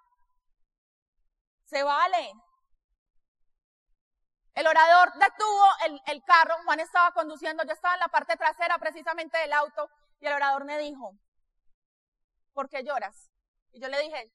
Se 1.65 1.83
vale. 1.83 2.33
El 4.55 4.67
orador 4.67 5.13
detuvo 5.13 5.67
el, 5.85 6.01
el, 6.07 6.23
carro, 6.23 6.55
Juan 6.65 6.79
estaba 6.79 7.13
conduciendo, 7.13 7.63
yo 7.63 7.73
estaba 7.73 7.93
en 7.93 8.01
la 8.01 8.07
parte 8.09 8.35
trasera 8.35 8.77
precisamente 8.79 9.37
del 9.37 9.53
auto 9.53 9.89
y 10.19 10.27
el 10.27 10.33
orador 10.33 10.65
me 10.65 10.77
dijo, 10.77 11.17
¿por 12.53 12.69
qué 12.69 12.83
lloras? 12.83 13.31
Y 13.71 13.79
yo 13.79 13.87
le 13.87 13.99
dije, 14.01 14.31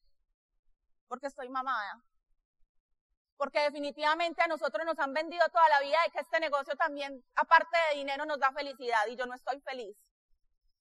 porque 1.08 1.26
estoy 1.26 1.48
mamada. 1.48 2.02
Porque 3.36 3.60
definitivamente 3.60 4.42
a 4.42 4.46
nosotros 4.46 4.86
nos 4.86 4.98
han 4.98 5.12
vendido 5.12 5.46
toda 5.48 5.68
la 5.68 5.80
vida 5.80 5.98
de 6.04 6.10
que 6.12 6.20
este 6.20 6.40
negocio 6.40 6.74
también, 6.76 7.24
aparte 7.34 7.76
de 7.90 7.98
dinero, 7.98 8.24
nos 8.24 8.38
da 8.38 8.52
felicidad 8.52 9.06
y 9.08 9.16
yo 9.16 9.26
no 9.26 9.34
estoy 9.34 9.60
feliz. 9.60 9.96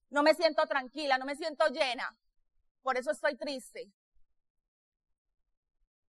No 0.09 0.23
me 0.23 0.35
siento 0.35 0.65
tranquila, 0.67 1.17
no 1.17 1.25
me 1.25 1.35
siento 1.35 1.67
llena. 1.67 2.15
Por 2.83 2.97
eso 2.97 3.11
estoy 3.11 3.35
triste. 3.35 3.91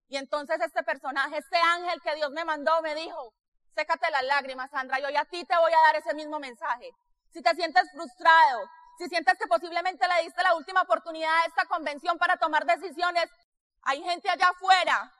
Y 0.10 0.18
entonces 0.18 0.62
este 0.62 0.84
personaje, 0.84 1.38
este 1.40 1.58
ángel 1.58 2.00
que 2.02 2.16
Dios 2.16 2.32
me 2.32 2.46
mandó, 2.46 2.82
me 2.82 2.96
dijo, 2.96 3.34
sécate 3.76 4.10
las 4.12 4.24
lágrimas, 4.24 4.70
Sandra, 4.72 5.00
y 5.00 5.04
hoy 5.04 5.16
a 5.16 5.26
ti 5.26 5.44
te 5.44 5.58
voy 5.58 5.74
a 5.74 5.82
dar 5.88 5.96
ese 5.98 6.14
mismo 6.14 6.40
mensaje. 6.40 6.92
Si 7.38 7.44
te 7.44 7.54
sientes 7.54 7.88
frustrado, 7.92 8.68
si 8.98 9.08
sientes 9.10 9.38
que 9.38 9.46
posiblemente 9.46 10.08
le 10.08 10.24
diste 10.24 10.42
la 10.42 10.56
última 10.56 10.82
oportunidad 10.82 11.32
a 11.32 11.46
esta 11.46 11.66
convención 11.68 12.18
para 12.18 12.36
tomar 12.38 12.66
decisiones, 12.66 13.30
hay 13.84 14.02
gente 14.02 14.28
allá 14.28 14.50
afuera 14.50 15.14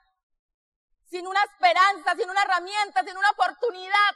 sin 1.08 1.24
una 1.28 1.40
esperanza, 1.44 2.16
sin 2.16 2.28
una 2.28 2.42
herramienta, 2.42 3.04
sin 3.04 3.16
una 3.16 3.30
oportunidad. 3.30 4.10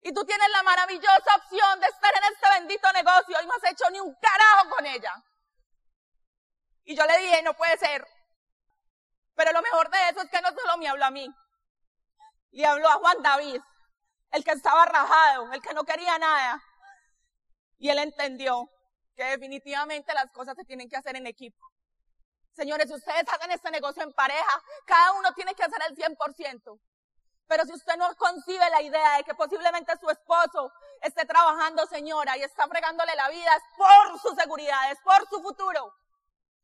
Y 0.00 0.12
tú 0.12 0.24
tienes 0.24 0.48
la 0.50 0.64
maravillosa 0.64 1.36
opción 1.36 1.78
de 1.78 1.86
estar 1.86 2.12
en 2.16 2.24
este 2.24 2.50
bendito 2.58 2.92
negocio 2.92 3.40
y 3.40 3.46
no 3.46 3.52
has 3.54 3.70
hecho 3.70 3.88
ni 3.92 4.00
un 4.00 4.12
carajo 4.16 4.70
con 4.70 4.86
ella. 4.86 5.14
Y 6.82 6.96
yo 6.96 7.06
le 7.06 7.18
dije, 7.18 7.40
no 7.44 7.54
puede 7.54 7.78
ser. 7.78 8.04
Pero 9.36 9.52
lo 9.52 9.62
mejor 9.62 9.90
de 9.90 10.08
eso 10.08 10.22
es 10.22 10.28
que 10.28 10.40
no 10.40 10.48
solo 10.48 10.76
me 10.78 10.88
habló 10.88 11.04
a 11.04 11.12
mí, 11.12 11.32
le 12.50 12.66
habló 12.66 12.88
a 12.88 12.94
Juan 12.94 13.22
David, 13.22 13.60
el 14.32 14.42
que 14.42 14.50
estaba 14.50 14.86
rajado, 14.86 15.52
el 15.52 15.62
que 15.62 15.72
no 15.72 15.84
quería 15.84 16.18
nada. 16.18 16.60
Y 17.84 17.90
él 17.90 17.98
entendió 17.98 18.70
que 19.14 19.24
definitivamente 19.24 20.14
las 20.14 20.30
cosas 20.30 20.56
se 20.56 20.64
tienen 20.64 20.88
que 20.88 20.96
hacer 20.96 21.16
en 21.16 21.26
equipo. 21.26 21.70
Señores, 22.56 22.88
si 22.88 22.94
ustedes 22.94 23.28
hacen 23.28 23.50
este 23.50 23.70
negocio 23.70 24.02
en 24.02 24.14
pareja, 24.14 24.62
cada 24.86 25.12
uno 25.12 25.34
tiene 25.34 25.54
que 25.54 25.64
hacer 25.64 25.82
el 25.86 25.94
100%. 25.94 26.80
Pero 27.46 27.64
si 27.66 27.74
usted 27.74 27.96
no 27.98 28.08
concibe 28.16 28.70
la 28.70 28.80
idea 28.80 29.18
de 29.18 29.24
que 29.24 29.34
posiblemente 29.34 29.92
su 30.00 30.08
esposo 30.08 30.72
esté 31.02 31.26
trabajando, 31.26 31.84
señora, 31.84 32.38
y 32.38 32.42
está 32.44 32.66
fregándole 32.68 33.14
la 33.16 33.28
vida, 33.28 33.54
es 33.54 33.62
por 33.76 34.18
su 34.18 34.34
seguridad, 34.34 34.90
es 34.90 34.98
por 35.00 35.28
su 35.28 35.42
futuro. 35.42 35.94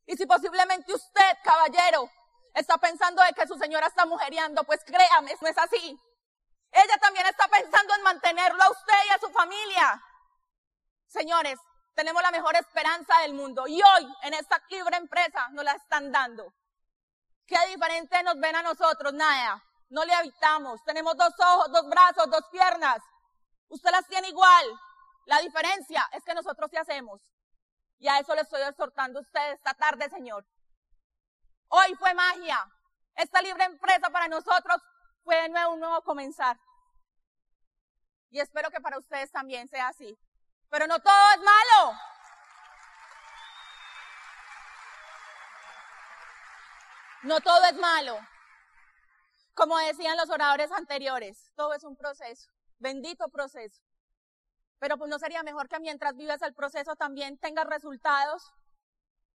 Y 0.07 0.17
si 0.17 0.25
posiblemente 0.25 0.91
usted, 0.91 1.37
caballero, 1.45 2.11
está 2.55 2.79
pensando 2.79 3.23
de 3.25 3.35
que 3.35 3.47
su 3.47 3.59
señora 3.59 3.89
está 3.89 4.07
mujereando, 4.07 4.65
pues 4.65 4.83
créame, 4.87 5.37
no 5.39 5.49
es 5.49 5.59
así. 5.59 6.01
Ella 6.73 6.97
también 6.99 7.27
está 7.27 7.47
pensando 7.47 7.95
en 7.95 8.03
mantenerlo 8.05 8.63
a 8.63 8.71
usted 8.71 8.99
y 9.07 9.11
a 9.11 9.19
su 9.19 9.29
familia. 9.29 10.03
Señores, 11.11 11.59
tenemos 11.95 12.23
la 12.23 12.31
mejor 12.31 12.55
esperanza 12.55 13.19
del 13.23 13.35
mundo 13.35 13.67
y 13.67 13.83
hoy 13.83 14.15
en 14.23 14.35
esta 14.35 14.63
libre 14.71 14.97
empresa 14.97 15.49
nos 15.51 15.65
la 15.65 15.73
están 15.73 16.13
dando. 16.13 16.55
¿Qué 17.45 17.57
diferente 17.67 18.23
nos 18.23 18.39
ven 18.39 18.55
a 18.55 18.63
nosotros? 18.63 19.13
Nada. 19.13 19.61
No 19.89 20.05
le 20.05 20.15
habitamos. 20.15 20.81
Tenemos 20.85 21.17
dos 21.17 21.35
ojos, 21.41 21.73
dos 21.73 21.89
brazos, 21.89 22.31
dos 22.31 22.45
piernas. 22.53 23.03
Usted 23.69 23.91
las 23.91 24.07
tiene 24.07 24.29
igual. 24.29 24.81
La 25.27 25.41
diferencia 25.41 26.09
es 26.13 26.23
que 26.23 26.33
nosotros 26.33 26.71
sí 26.71 26.77
hacemos. 26.77 27.21
Y 27.99 28.07
a 28.07 28.21
eso 28.21 28.33
le 28.37 28.43
estoy 28.43 28.63
exhortando 28.63 29.19
a 29.19 29.23
usted 29.23 29.53
esta 29.55 29.75
tarde, 29.75 30.09
Señor. 30.11 30.47
Hoy 31.67 31.93
fue 31.97 32.15
magia. 32.15 32.57
Esta 33.17 33.43
libre 33.43 33.65
empresa 33.65 34.11
para 34.11 34.29
nosotros 34.29 34.81
fue 35.25 35.43
de 35.43 35.49
nuevo 35.49 35.73
un 35.73 35.81
nuevo 35.81 36.03
comenzar. 36.03 36.57
Y 38.31 38.39
espero 38.39 38.71
que 38.71 38.81
para 38.81 38.99
ustedes 38.99 39.33
también 39.33 39.67
sea 39.67 39.89
así. 39.89 40.17
Pero 40.71 40.87
no 40.87 41.01
todo 41.01 41.31
es 41.35 41.41
malo. 41.43 41.99
No 47.23 47.41
todo 47.41 47.65
es 47.65 47.77
malo. 47.77 48.19
Como 49.55 49.77
decían 49.79 50.17
los 50.17 50.31
oradores 50.31 50.71
anteriores, 50.73 51.51
todo 51.57 51.75
es 51.75 51.85
un 51.85 51.97
proceso. 51.97 52.51
Bendito 52.79 53.29
proceso. 53.29 53.83
Pero 54.79 54.97
pues 54.97 55.11
no 55.11 55.19
sería 55.19 55.43
mejor 55.43 55.69
que 55.69 55.81
mientras 55.81 56.17
vives 56.17 56.41
el 56.41 56.55
proceso 56.55 56.97
también 56.97 57.37
tengas 57.37 57.67
resultados. 57.67 58.55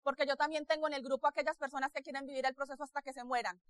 Porque 0.04 0.26
yo 0.26 0.38
también 0.38 0.66
tengo 0.66 0.88
en 0.88 0.94
el 0.94 1.04
grupo 1.04 1.28
aquellas 1.28 1.58
personas 1.58 1.92
que 1.92 2.02
quieren 2.02 2.26
vivir 2.26 2.46
el 2.46 2.56
proceso 2.56 2.84
hasta 2.84 3.02
que 3.02 3.14
se 3.14 3.24
mueran. 3.24 3.62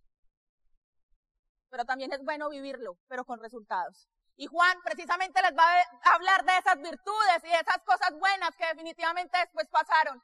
Pero 1.69 1.83
también 1.83 2.13
es 2.13 2.23
bueno 2.23 2.47
vivirlo, 2.49 2.97
pero 3.07 3.25
con 3.25 3.39
resultados. 3.39 4.07
Y 4.37 4.47
Juan 4.47 4.77
precisamente 4.83 5.41
les 5.41 5.57
va 5.57 5.63
a 5.63 6.15
hablar 6.15 6.43
de 6.43 6.57
esas 6.57 6.77
virtudes 6.77 7.43
y 7.43 7.47
de 7.47 7.55
esas 7.55 7.81
cosas 7.85 8.11
buenas 8.19 8.55
que 8.57 8.65
definitivamente 8.65 9.37
después 9.37 9.67
pasaron. 9.69 10.21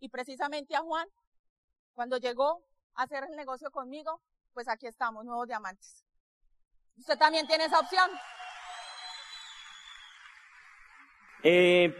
Y 0.00 0.08
precisamente 0.10 0.76
a 0.76 0.80
Juan, 0.80 1.08
cuando 1.94 2.18
llegó 2.18 2.62
a 2.94 3.04
hacer 3.04 3.24
el 3.24 3.36
negocio 3.36 3.70
conmigo, 3.70 4.20
pues 4.52 4.68
aquí 4.68 4.86
estamos, 4.86 5.24
nuevos 5.24 5.46
diamantes. 5.46 6.04
¿Usted 6.98 7.16
también 7.18 7.46
tiene 7.46 7.64
esa 7.64 7.80
opción? 7.80 8.10
Eh, 11.42 11.94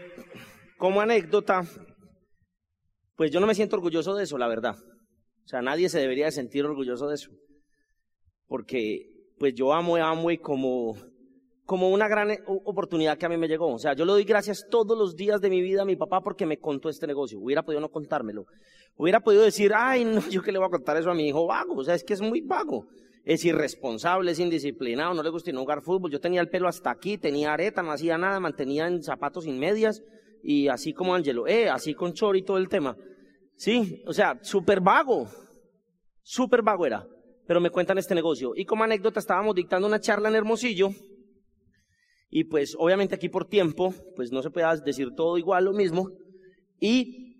como 0.77 1.01
anécdota, 1.01 1.63
pues 3.15 3.31
yo 3.31 3.39
no 3.39 3.47
me 3.47 3.55
siento 3.55 3.75
orgulloso 3.75 4.13
de 4.13 4.23
eso, 4.23 4.37
la 4.37 4.47
verdad. 4.47 4.75
O 5.45 5.47
sea, 5.47 5.61
nadie 5.61 5.89
se 5.89 5.99
debería 5.99 6.29
sentir 6.29 6.65
orgulloso 6.65 7.07
de 7.07 7.15
eso. 7.15 7.31
Porque 8.47 9.16
pues 9.37 9.53
yo 9.53 9.73
amo 9.73 9.95
a 9.95 10.09
Amway 10.09 10.37
como, 10.37 10.95
como 11.65 11.89
una 11.89 12.07
gran 12.07 12.29
oportunidad 12.45 13.17
que 13.17 13.25
a 13.25 13.29
mí 13.29 13.37
me 13.37 13.47
llegó. 13.47 13.73
O 13.73 13.79
sea, 13.79 13.93
yo 13.93 14.05
le 14.05 14.11
doy 14.13 14.23
gracias 14.23 14.65
todos 14.69 14.97
los 14.97 15.15
días 15.15 15.41
de 15.41 15.49
mi 15.49 15.61
vida 15.61 15.83
a 15.83 15.85
mi 15.85 15.95
papá 15.95 16.21
porque 16.21 16.45
me 16.45 16.57
contó 16.57 16.89
este 16.89 17.07
negocio. 17.07 17.39
Hubiera 17.39 17.63
podido 17.63 17.81
no 17.81 17.89
contármelo. 17.89 18.45
Hubiera 18.95 19.19
podido 19.19 19.43
decir, 19.43 19.71
ay, 19.75 20.05
no, 20.05 20.21
yo 20.29 20.41
qué 20.41 20.51
le 20.51 20.59
voy 20.59 20.67
a 20.67 20.71
contar 20.71 20.97
eso 20.97 21.11
a 21.11 21.13
mi 21.13 21.27
hijo 21.27 21.45
vago. 21.45 21.75
O 21.75 21.83
sea, 21.83 21.95
es 21.95 22.03
que 22.03 22.13
es 22.13 22.21
muy 22.21 22.41
vago. 22.41 22.85
Es 23.23 23.43
irresponsable, 23.43 24.31
es 24.31 24.39
indisciplinado, 24.39 25.13
no 25.13 25.21
le 25.21 25.29
gusta 25.29 25.51
no 25.51 25.59
jugar 25.59 25.81
fútbol. 25.81 26.09
Yo 26.09 26.21
tenía 26.21 26.39
el 26.39 26.49
pelo 26.49 26.69
hasta 26.69 26.91
aquí, 26.91 27.17
tenía 27.17 27.53
areta, 27.53 27.83
no 27.83 27.91
hacía 27.91 28.17
nada, 28.17 28.39
mantenía 28.39 28.87
en 28.87 29.03
zapatos 29.03 29.43
sin 29.43 29.59
medias 29.59 30.01
y 30.41 30.69
así 30.69 30.93
como 30.93 31.13
Angelo, 31.13 31.45
eh, 31.45 31.67
así 31.67 31.93
con 31.93 32.13
Chori 32.13 32.43
todo 32.43 32.57
el 32.57 32.69
tema. 32.69 32.95
Sí, 33.57 34.01
o 34.07 34.13
sea, 34.13 34.39
súper 34.41 34.79
vago. 34.79 35.27
Súper 36.23 36.61
vago 36.61 36.85
era 36.85 37.05
pero 37.47 37.61
me 37.61 37.69
cuentan 37.69 37.97
este 37.97 38.13
negocio. 38.13 38.51
Y 38.55 38.65
como 38.65 38.83
anécdota 38.83 39.19
estábamos 39.19 39.55
dictando 39.55 39.87
una 39.87 39.99
charla 39.99 40.29
en 40.29 40.35
Hermosillo 40.35 40.91
y 42.29 42.43
pues 42.43 42.75
obviamente 42.77 43.15
aquí 43.15 43.29
por 43.29 43.47
tiempo, 43.47 43.93
pues 44.15 44.31
no 44.31 44.41
se 44.41 44.49
puede 44.49 44.67
decir 44.81 45.09
todo 45.15 45.37
igual 45.37 45.65
lo 45.65 45.73
mismo. 45.73 46.11
Y 46.79 47.35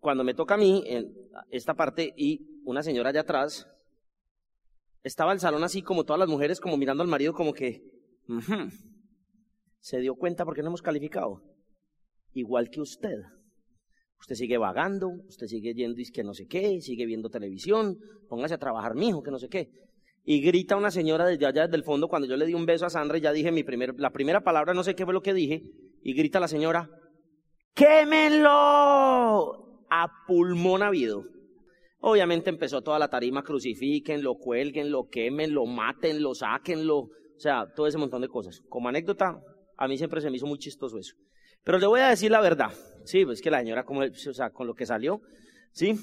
cuando 0.00 0.24
me 0.24 0.34
toca 0.34 0.54
a 0.54 0.58
mí, 0.58 0.84
en 0.86 1.12
esta 1.50 1.74
parte, 1.74 2.14
y 2.16 2.62
una 2.64 2.82
señora 2.82 3.10
allá 3.10 3.22
atrás, 3.22 3.66
estaba 5.02 5.32
el 5.32 5.40
salón 5.40 5.64
así 5.64 5.82
como 5.82 6.04
todas 6.04 6.20
las 6.20 6.28
mujeres, 6.28 6.60
como 6.60 6.76
mirando 6.76 7.02
al 7.02 7.08
marido 7.08 7.34
como 7.34 7.52
que, 7.52 7.82
se 9.80 9.98
dio 9.98 10.14
cuenta 10.14 10.44
porque 10.44 10.62
no 10.62 10.68
hemos 10.68 10.82
calificado. 10.82 11.42
Igual 12.32 12.70
que 12.70 12.80
usted. 12.80 13.18
Usted 14.22 14.36
sigue 14.36 14.56
vagando, 14.56 15.08
usted 15.26 15.48
sigue 15.48 15.74
yendo 15.74 16.00
y 16.00 16.04
que 16.04 16.22
no 16.22 16.32
sé 16.32 16.46
qué, 16.46 16.80
sigue 16.80 17.06
viendo 17.06 17.28
televisión, 17.28 17.98
póngase 18.28 18.54
a 18.54 18.58
trabajar, 18.58 18.94
mijo, 18.94 19.20
que 19.20 19.32
no 19.32 19.38
sé 19.40 19.48
qué. 19.48 19.68
Y 20.24 20.40
grita 20.40 20.76
una 20.76 20.92
señora 20.92 21.26
desde 21.26 21.44
allá, 21.44 21.62
desde 21.64 21.74
el 21.74 21.82
fondo, 21.82 22.06
cuando 22.06 22.28
yo 22.28 22.36
le 22.36 22.46
di 22.46 22.54
un 22.54 22.64
beso 22.64 22.86
a 22.86 22.90
Sandra 22.90 23.18
y 23.18 23.20
ya 23.20 23.32
dije 23.32 23.50
mi 23.50 23.64
primer, 23.64 23.98
la 23.98 24.10
primera 24.10 24.44
palabra, 24.44 24.74
no 24.74 24.84
sé 24.84 24.94
qué 24.94 25.04
fue 25.04 25.12
lo 25.12 25.22
que 25.22 25.34
dije, 25.34 25.64
y 26.04 26.14
grita 26.14 26.38
la 26.38 26.46
señora, 26.46 26.88
¡quémenlo! 27.74 28.50
A 29.90 30.08
pulmón 30.28 30.84
habido. 30.84 31.24
Obviamente 31.98 32.48
empezó 32.48 32.80
toda 32.80 33.00
la 33.00 33.10
tarima, 33.10 33.42
crucifiquen, 33.42 34.22
lo 34.22 34.36
cuelguen, 34.36 34.92
lo 34.92 35.08
quemen, 35.08 35.52
lo 35.52 35.66
maten, 35.66 36.22
lo 36.22 36.30
o 36.30 36.34
sea, 36.34 37.66
todo 37.74 37.88
ese 37.88 37.98
montón 37.98 38.22
de 38.22 38.28
cosas. 38.28 38.60
Como 38.68 38.88
anécdota, 38.88 39.42
a 39.76 39.88
mí 39.88 39.98
siempre 39.98 40.20
se 40.20 40.30
me 40.30 40.36
hizo 40.36 40.46
muy 40.46 40.58
chistoso 40.58 40.96
eso. 40.96 41.16
Pero 41.64 41.80
le 41.80 41.88
voy 41.88 41.98
a 41.98 42.08
decir 42.08 42.30
la 42.30 42.40
verdad. 42.40 42.70
Sí, 43.04 43.24
pues 43.24 43.40
que 43.40 43.50
la 43.50 43.58
señora, 43.60 43.84
como, 43.84 44.00
o 44.00 44.34
sea, 44.34 44.50
con 44.50 44.66
lo 44.66 44.74
que 44.74 44.86
salió, 44.86 45.20
sí. 45.72 45.98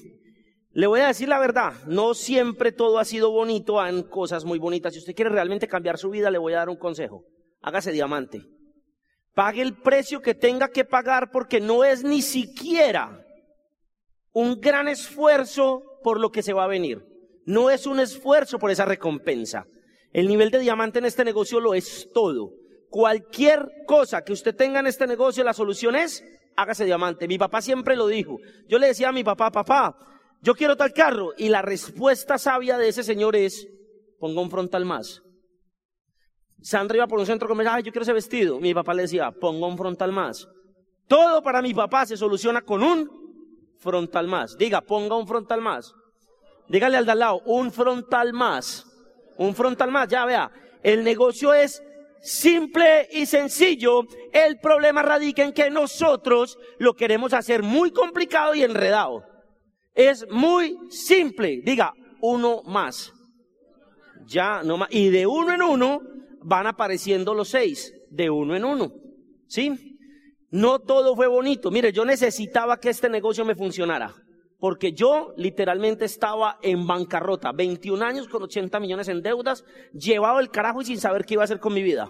Le 0.72 0.86
voy 0.88 1.00
a 1.00 1.08
decir 1.08 1.28
la 1.28 1.40
verdad, 1.40 1.74
no 1.88 2.14
siempre 2.14 2.72
todo 2.72 3.00
ha 3.00 3.06
sido 3.06 3.32
bonito, 3.32 3.80
han 3.80 4.04
cosas 4.04 4.46
muy 4.46 4.60
bonitas. 4.60 4.94
Si 4.94 5.00
usted 5.00 5.16
quiere 5.16 5.32
realmente 5.32 5.68
cambiar 5.68 5.98
su 5.98 6.10
vida, 6.10 6.30
le 6.30 6.38
voy 6.38 6.54
a 6.54 6.58
dar 6.58 6.70
un 6.70 6.78
consejo. 6.78 7.24
Hágase 7.62 7.92
diamante. 7.92 8.44
Pague 9.34 9.62
el 9.62 9.76
precio 9.76 10.22
que 10.22 10.36
tenga 10.36 10.70
que 10.70 10.86
pagar 10.86 11.32
porque 11.32 11.60
no 11.60 11.84
es 11.84 12.04
ni 12.04 12.22
siquiera 12.22 13.26
un 14.32 14.60
gran 14.60 14.88
esfuerzo 14.88 15.84
por 16.04 16.20
lo 16.20 16.32
que 16.32 16.44
se 16.44 16.54
va 16.54 16.66
a 16.66 16.68
venir. 16.68 17.04
No 17.46 17.70
es 17.70 17.88
un 17.88 18.00
esfuerzo 18.00 18.60
por 18.60 18.70
esa 18.70 18.86
recompensa. 18.86 19.66
El 20.12 20.28
nivel 20.28 20.52
de 20.52 20.60
diamante 20.60 21.00
en 21.00 21.06
este 21.06 21.26
negocio 21.26 21.60
lo 21.60 21.74
es 21.74 22.10
todo. 22.14 22.52
Cualquier 22.90 23.68
cosa 23.86 24.24
que 24.24 24.34
usted 24.34 24.56
tenga 24.56 24.80
en 24.80 24.88
este 24.88 25.08
negocio, 25.08 25.44
la 25.44 25.54
solución 25.54 25.96
es 25.96 26.24
hágase 26.62 26.86
diamante. 26.86 27.28
Mi 27.28 27.38
papá 27.38 27.62
siempre 27.62 27.96
lo 27.96 28.08
dijo. 28.08 28.38
Yo 28.68 28.78
le 28.80 28.88
decía 28.88 29.10
a 29.10 29.12
mi 29.12 29.24
papá, 29.24 29.52
papá, 29.52 29.96
yo 30.42 30.56
quiero 30.56 30.76
tal 30.76 30.94
carro. 30.94 31.34
Y 31.38 31.50
la 31.50 31.62
respuesta 31.62 32.38
sabia 32.38 32.78
de 32.78 32.90
ese 32.90 33.04
señor 33.04 33.36
es, 33.36 33.68
ponga 34.20 34.42
un 34.42 34.52
frontal 34.52 34.86
más. 34.86 35.22
Sandra 36.62 36.98
iba 36.98 37.08
por 37.08 37.20
un 37.20 37.26
centro 37.26 37.48
comercial, 37.48 37.76
ay, 37.78 37.84
yo 37.84 37.92
quiero 37.92 38.04
ese 38.04 38.14
vestido. 38.14 38.60
Mi 38.60 38.74
papá 38.74 38.94
le 38.94 39.04
decía, 39.04 39.32
ponga 39.32 39.68
un 39.68 39.78
frontal 39.78 40.12
más. 40.12 40.48
Todo 41.08 41.42
para 41.42 41.62
mi 41.62 41.74
papá 41.74 42.06
se 42.06 42.18
soluciona 42.18 42.62
con 42.62 42.84
un 42.84 43.10
frontal 43.80 44.28
más. 44.28 44.58
Diga, 44.58 44.82
ponga 44.82 45.16
un 45.16 45.28
frontal 45.28 45.62
más. 45.62 45.94
Dígale 46.68 46.98
al 46.98 47.06
de 47.06 47.12
al 47.14 47.20
lado, 47.20 47.42
un 47.46 47.72
frontal 47.72 48.34
más. 48.34 48.86
Un 49.38 49.56
frontal 49.56 49.90
más, 49.90 50.10
ya 50.10 50.26
vea. 50.26 50.52
El 50.84 51.04
negocio 51.04 51.54
es 51.54 51.82
simple 52.22 53.08
y 53.12 53.26
sencillo. 53.26 54.02
El 54.32 54.60
problema 54.60 55.02
radica 55.02 55.44
en 55.44 55.54
que 55.54 55.70
nosotros 55.70 56.58
lo 56.78 56.94
queremos 56.94 57.34
hacer 57.34 57.64
muy 57.64 57.92
complicado 57.92 58.56
y 58.56 58.64
enredado. 58.64 59.24
Es 59.94 60.26
muy 60.30 60.78
simple. 60.90 61.62
Diga, 61.64 61.94
uno 62.22 62.62
más. 62.64 63.14
Ya, 64.26 64.62
no 64.64 64.78
más. 64.78 64.90
Y 64.92 65.10
de 65.10 65.26
uno 65.28 65.54
en 65.54 65.62
uno 65.62 66.02
van 66.42 66.68
apareciendo 66.68 67.34
los 67.34 67.50
seis. 67.50 67.94
De 68.10 68.30
uno 68.30 68.56
en 68.56 68.66
uno. 68.66 68.92
¿Sí? 69.48 69.98
No 70.52 70.80
todo 70.80 71.16
fue 71.16 71.28
bonito. 71.28 71.70
Mire, 71.70 71.92
yo 71.92 72.06
necesitaba 72.06 72.80
que 72.80 72.90
este 72.90 73.10
negocio 73.10 73.46
me 73.46 73.56
funcionara. 73.56 74.14
Porque 74.60 74.94
yo 74.94 75.34
literalmente 75.38 76.06
estaba 76.06 76.60
en 76.62 76.86
bancarrota. 76.86 77.52
21 77.52 78.04
años 78.04 78.28
con 78.28 78.44
80 78.44 78.80
millones 78.80 79.08
en 79.08 79.22
deudas. 79.22 79.66
Llevado 79.94 80.40
el 80.40 80.50
carajo 80.50 80.82
y 80.82 80.86
sin 80.86 81.00
saber 81.00 81.26
qué 81.26 81.36
iba 81.36 81.44
a 81.44 81.46
hacer 81.46 81.60
con 81.60 81.74
mi 81.74 81.82
vida. 81.82 82.10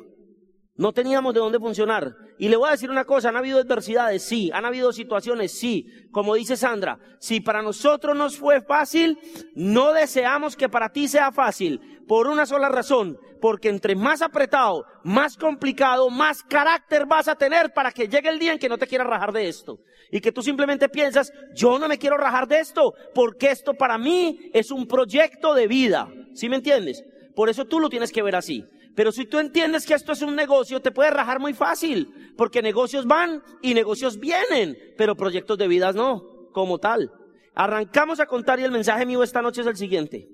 No 0.79 0.93
teníamos 0.93 1.33
de 1.33 1.41
dónde 1.41 1.59
funcionar. 1.59 2.15
Y 2.37 2.47
le 2.47 2.55
voy 2.55 2.69
a 2.69 2.71
decir 2.71 2.89
una 2.89 3.03
cosa, 3.03 3.27
han 3.27 3.35
habido 3.35 3.59
adversidades, 3.59 4.23
sí, 4.23 4.49
han 4.53 4.63
habido 4.63 4.93
situaciones, 4.93 5.51
sí. 5.51 5.85
Como 6.09 6.35
dice 6.35 6.55
Sandra, 6.55 6.97
si 7.19 7.41
para 7.41 7.61
nosotros 7.61 8.15
nos 8.15 8.37
fue 8.37 8.61
fácil, 8.61 9.19
no 9.55 9.91
deseamos 9.91 10.55
que 10.55 10.69
para 10.69 10.87
ti 10.87 11.09
sea 11.09 11.33
fácil, 11.33 11.81
por 12.07 12.27
una 12.27 12.45
sola 12.45 12.69
razón, 12.69 13.17
porque 13.41 13.67
entre 13.67 13.93
más 13.93 14.21
apretado, 14.21 14.85
más 15.03 15.35
complicado, 15.35 16.09
más 16.09 16.43
carácter 16.43 17.05
vas 17.05 17.27
a 17.27 17.35
tener 17.35 17.73
para 17.73 17.91
que 17.91 18.07
llegue 18.07 18.29
el 18.29 18.39
día 18.39 18.53
en 18.53 18.59
que 18.59 18.69
no 18.69 18.77
te 18.77 18.87
quieras 18.87 19.07
rajar 19.07 19.33
de 19.33 19.49
esto. 19.49 19.81
Y 20.09 20.21
que 20.21 20.31
tú 20.31 20.41
simplemente 20.41 20.87
piensas, 20.87 21.33
yo 21.53 21.77
no 21.77 21.89
me 21.89 21.97
quiero 21.97 22.15
rajar 22.15 22.47
de 22.47 22.61
esto, 22.61 22.93
porque 23.13 23.51
esto 23.51 23.73
para 23.73 23.97
mí 23.97 24.49
es 24.53 24.71
un 24.71 24.87
proyecto 24.87 25.53
de 25.53 25.67
vida. 25.67 26.07
¿Sí 26.35 26.47
me 26.47 26.55
entiendes? 26.55 27.03
Por 27.35 27.49
eso 27.49 27.65
tú 27.65 27.81
lo 27.81 27.89
tienes 27.89 28.13
que 28.13 28.23
ver 28.23 28.37
así. 28.37 28.65
Pero 28.99 29.13
si 29.13 29.27
tú 29.27 29.39
entiendes 29.39 29.85
que 29.85 29.93
esto 29.93 30.11
es 30.11 30.21
un 30.21 30.35
negocio, 30.35 30.81
te 30.81 30.91
puedes 30.91 31.13
rajar 31.13 31.39
muy 31.39 31.53
fácil, 31.53 32.33
porque 32.35 32.61
negocios 32.61 33.05
van 33.05 33.41
y 33.61 33.73
negocios 33.73 34.19
vienen, 34.19 34.77
pero 34.97 35.15
proyectos 35.15 35.57
de 35.57 35.69
vidas 35.69 35.95
no, 35.95 36.49
como 36.51 36.79
tal. 36.79 37.09
Arrancamos 37.55 38.19
a 38.19 38.25
contar 38.25 38.59
y 38.59 38.65
el 38.65 38.73
mensaje 38.73 39.05
mío 39.05 39.23
esta 39.23 39.41
noche 39.41 39.61
es 39.61 39.67
el 39.67 39.77
siguiente. 39.77 40.27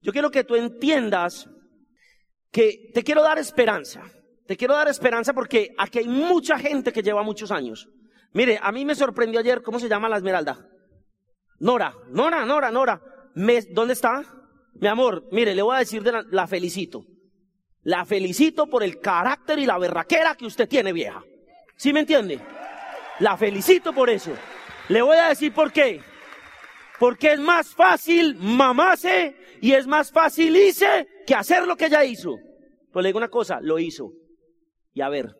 Yo 0.00 0.10
quiero 0.10 0.32
que 0.32 0.42
tú 0.42 0.56
entiendas 0.56 1.48
que 2.50 2.90
te 2.92 3.04
quiero 3.04 3.22
dar 3.22 3.38
esperanza. 3.38 4.02
Te 4.48 4.56
quiero 4.56 4.74
dar 4.74 4.88
esperanza 4.88 5.32
porque 5.32 5.68
aquí 5.78 6.00
hay 6.00 6.08
mucha 6.08 6.58
gente 6.58 6.92
que 6.92 7.04
lleva 7.04 7.22
muchos 7.22 7.52
años. 7.52 7.88
Mire, 8.32 8.58
a 8.60 8.72
mí 8.72 8.84
me 8.84 8.96
sorprendió 8.96 9.38
ayer, 9.38 9.62
¿cómo 9.62 9.78
se 9.78 9.88
llama 9.88 10.08
la 10.08 10.16
Esmeralda? 10.16 10.58
Nora, 11.60 11.94
Nora, 12.08 12.44
Nora, 12.44 12.72
Nora. 12.72 13.00
¿Dónde 13.70 13.92
está? 13.92 14.24
Mi 14.74 14.88
amor, 14.88 15.28
mire, 15.30 15.54
le 15.54 15.62
voy 15.62 15.76
a 15.76 15.78
decir 15.78 16.02
de 16.02 16.24
la 16.32 16.48
felicito. 16.48 17.06
La 17.84 18.04
felicito 18.04 18.68
por 18.68 18.82
el 18.82 19.00
carácter 19.00 19.58
y 19.58 19.66
la 19.66 19.78
berraquera 19.78 20.36
que 20.36 20.46
usted 20.46 20.68
tiene, 20.68 20.92
vieja. 20.92 21.22
¿Sí 21.76 21.92
me 21.92 22.00
entiende? 22.00 22.38
La 23.18 23.36
felicito 23.36 23.92
por 23.92 24.08
eso. 24.08 24.32
Le 24.88 25.02
voy 25.02 25.16
a 25.16 25.28
decir 25.28 25.52
por 25.52 25.72
qué. 25.72 26.00
Porque 26.98 27.32
es 27.32 27.40
más 27.40 27.74
fácil 27.74 28.36
mamarse 28.36 29.36
y 29.60 29.72
es 29.72 29.86
más 29.86 30.12
fácil 30.12 30.56
hice 30.56 31.08
que 31.26 31.34
hacer 31.34 31.66
lo 31.66 31.76
que 31.76 31.86
ella 31.86 32.04
hizo. 32.04 32.36
Pues 32.92 33.02
le 33.02 33.08
digo 33.08 33.18
una 33.18 33.28
cosa, 33.28 33.60
lo 33.60 33.78
hizo. 33.78 34.12
Y 34.94 35.00
a 35.00 35.08
ver. 35.08 35.34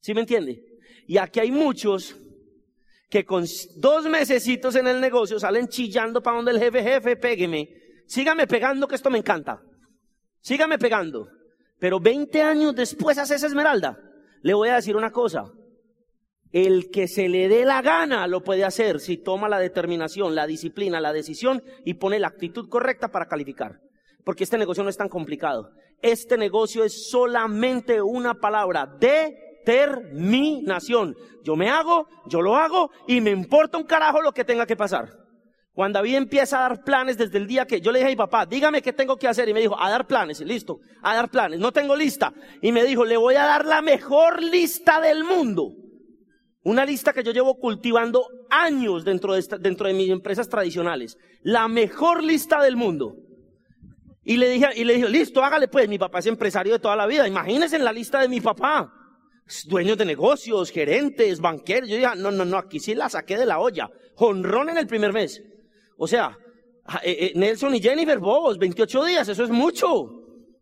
¿Sí 0.00 0.14
me 0.14 0.20
entiende? 0.20 0.62
Y 1.06 1.18
aquí 1.18 1.40
hay 1.40 1.50
muchos 1.50 2.16
que 3.08 3.24
con 3.24 3.44
dos 3.78 4.06
mesecitos 4.06 4.76
en 4.76 4.86
el 4.86 5.00
negocio 5.00 5.40
salen 5.40 5.66
chillando 5.66 6.22
para 6.22 6.36
donde 6.36 6.52
el 6.52 6.60
jefe, 6.60 6.82
jefe, 6.82 7.16
pégueme. 7.16 7.68
Sígame 8.06 8.46
pegando 8.46 8.86
que 8.86 8.94
esto 8.94 9.10
me 9.10 9.18
encanta. 9.18 9.60
Sígame 10.40 10.78
pegando. 10.78 11.28
Pero 11.78 12.00
20 12.00 12.42
años 12.42 12.74
después 12.74 13.18
hace 13.18 13.36
esa 13.36 13.46
esmeralda. 13.46 13.98
Le 14.42 14.54
voy 14.54 14.68
a 14.68 14.76
decir 14.76 14.96
una 14.96 15.10
cosa. 15.10 15.44
El 16.52 16.90
que 16.90 17.06
se 17.06 17.28
le 17.28 17.48
dé 17.48 17.64
la 17.64 17.80
gana 17.80 18.26
lo 18.26 18.42
puede 18.42 18.64
hacer 18.64 18.98
si 19.00 19.16
toma 19.16 19.48
la 19.48 19.60
determinación, 19.60 20.34
la 20.34 20.46
disciplina, 20.46 21.00
la 21.00 21.12
decisión 21.12 21.62
y 21.84 21.94
pone 21.94 22.18
la 22.18 22.26
actitud 22.28 22.68
correcta 22.68 23.08
para 23.08 23.28
calificar. 23.28 23.80
Porque 24.24 24.44
este 24.44 24.58
negocio 24.58 24.82
no 24.82 24.90
es 24.90 24.96
tan 24.96 25.08
complicado. 25.08 25.70
Este 26.02 26.36
negocio 26.36 26.84
es 26.84 27.08
solamente 27.08 28.02
una 28.02 28.34
palabra, 28.34 28.86
determinación. 28.98 31.14
Yo 31.44 31.56
me 31.56 31.70
hago, 31.70 32.08
yo 32.26 32.42
lo 32.42 32.56
hago 32.56 32.90
y 33.06 33.20
me 33.20 33.30
importa 33.30 33.78
un 33.78 33.84
carajo 33.84 34.20
lo 34.20 34.32
que 34.32 34.44
tenga 34.44 34.66
que 34.66 34.76
pasar. 34.76 35.08
Juan 35.72 35.92
David 35.92 36.16
empieza 36.16 36.58
a 36.58 36.68
dar 36.68 36.84
planes 36.84 37.16
desde 37.16 37.38
el 37.38 37.46
día 37.46 37.64
que 37.64 37.80
yo 37.80 37.92
le 37.92 38.00
dije 38.00 38.08
a 38.08 38.12
mi 38.12 38.16
papá, 38.16 38.44
dígame 38.44 38.82
qué 38.82 38.92
tengo 38.92 39.16
que 39.16 39.28
hacer. 39.28 39.48
Y 39.48 39.54
me 39.54 39.60
dijo, 39.60 39.80
a 39.80 39.88
dar 39.88 40.06
planes, 40.06 40.40
listo, 40.40 40.80
a 41.02 41.14
dar 41.14 41.30
planes. 41.30 41.60
No 41.60 41.72
tengo 41.72 41.94
lista. 41.94 42.32
Y 42.60 42.72
me 42.72 42.84
dijo, 42.84 43.04
le 43.04 43.16
voy 43.16 43.36
a 43.36 43.44
dar 43.44 43.64
la 43.64 43.80
mejor 43.80 44.42
lista 44.42 45.00
del 45.00 45.24
mundo. 45.24 45.72
Una 46.62 46.84
lista 46.84 47.12
que 47.12 47.22
yo 47.22 47.32
llevo 47.32 47.54
cultivando 47.54 48.26
años 48.50 49.04
dentro 49.04 49.34
de, 49.34 49.42
dentro 49.60 49.86
de 49.86 49.94
mis 49.94 50.10
empresas 50.10 50.48
tradicionales. 50.48 51.16
La 51.42 51.68
mejor 51.68 52.22
lista 52.22 52.60
del 52.62 52.76
mundo. 52.76 53.16
Y 54.22 54.36
le 54.36 54.50
dije, 54.50 54.68
y 54.76 54.84
le 54.84 54.94
dije, 54.94 55.08
listo, 55.08 55.42
hágale 55.42 55.68
pues. 55.68 55.88
Mi 55.88 55.98
papá 55.98 56.18
es 56.18 56.26
empresario 56.26 56.72
de 56.74 56.78
toda 56.80 56.96
la 56.96 57.06
vida. 57.06 57.26
Imagínense 57.26 57.76
en 57.76 57.84
la 57.84 57.92
lista 57.92 58.20
de 58.20 58.28
mi 58.28 58.40
papá. 58.40 58.92
Dueños 59.66 59.96
de 59.96 60.04
negocios, 60.04 60.70
gerentes, 60.70 61.40
banqueros. 61.40 61.88
Yo 61.88 61.96
dije, 61.96 62.08
no, 62.16 62.30
no, 62.30 62.44
no, 62.44 62.58
aquí 62.58 62.78
sí 62.80 62.94
la 62.94 63.08
saqué 63.08 63.38
de 63.38 63.46
la 63.46 63.60
olla. 63.60 63.88
Jonrón 64.16 64.68
en 64.68 64.76
el 64.76 64.86
primer 64.86 65.12
mes. 65.12 65.42
O 66.02 66.06
sea, 66.06 66.34
eh, 67.02 67.26
eh, 67.26 67.32
Nelson 67.34 67.74
y 67.74 67.82
Jennifer, 67.82 68.18
bobos, 68.18 68.56
28 68.56 69.04
días, 69.04 69.28
eso 69.28 69.44
es 69.44 69.50
mucho. 69.50 70.08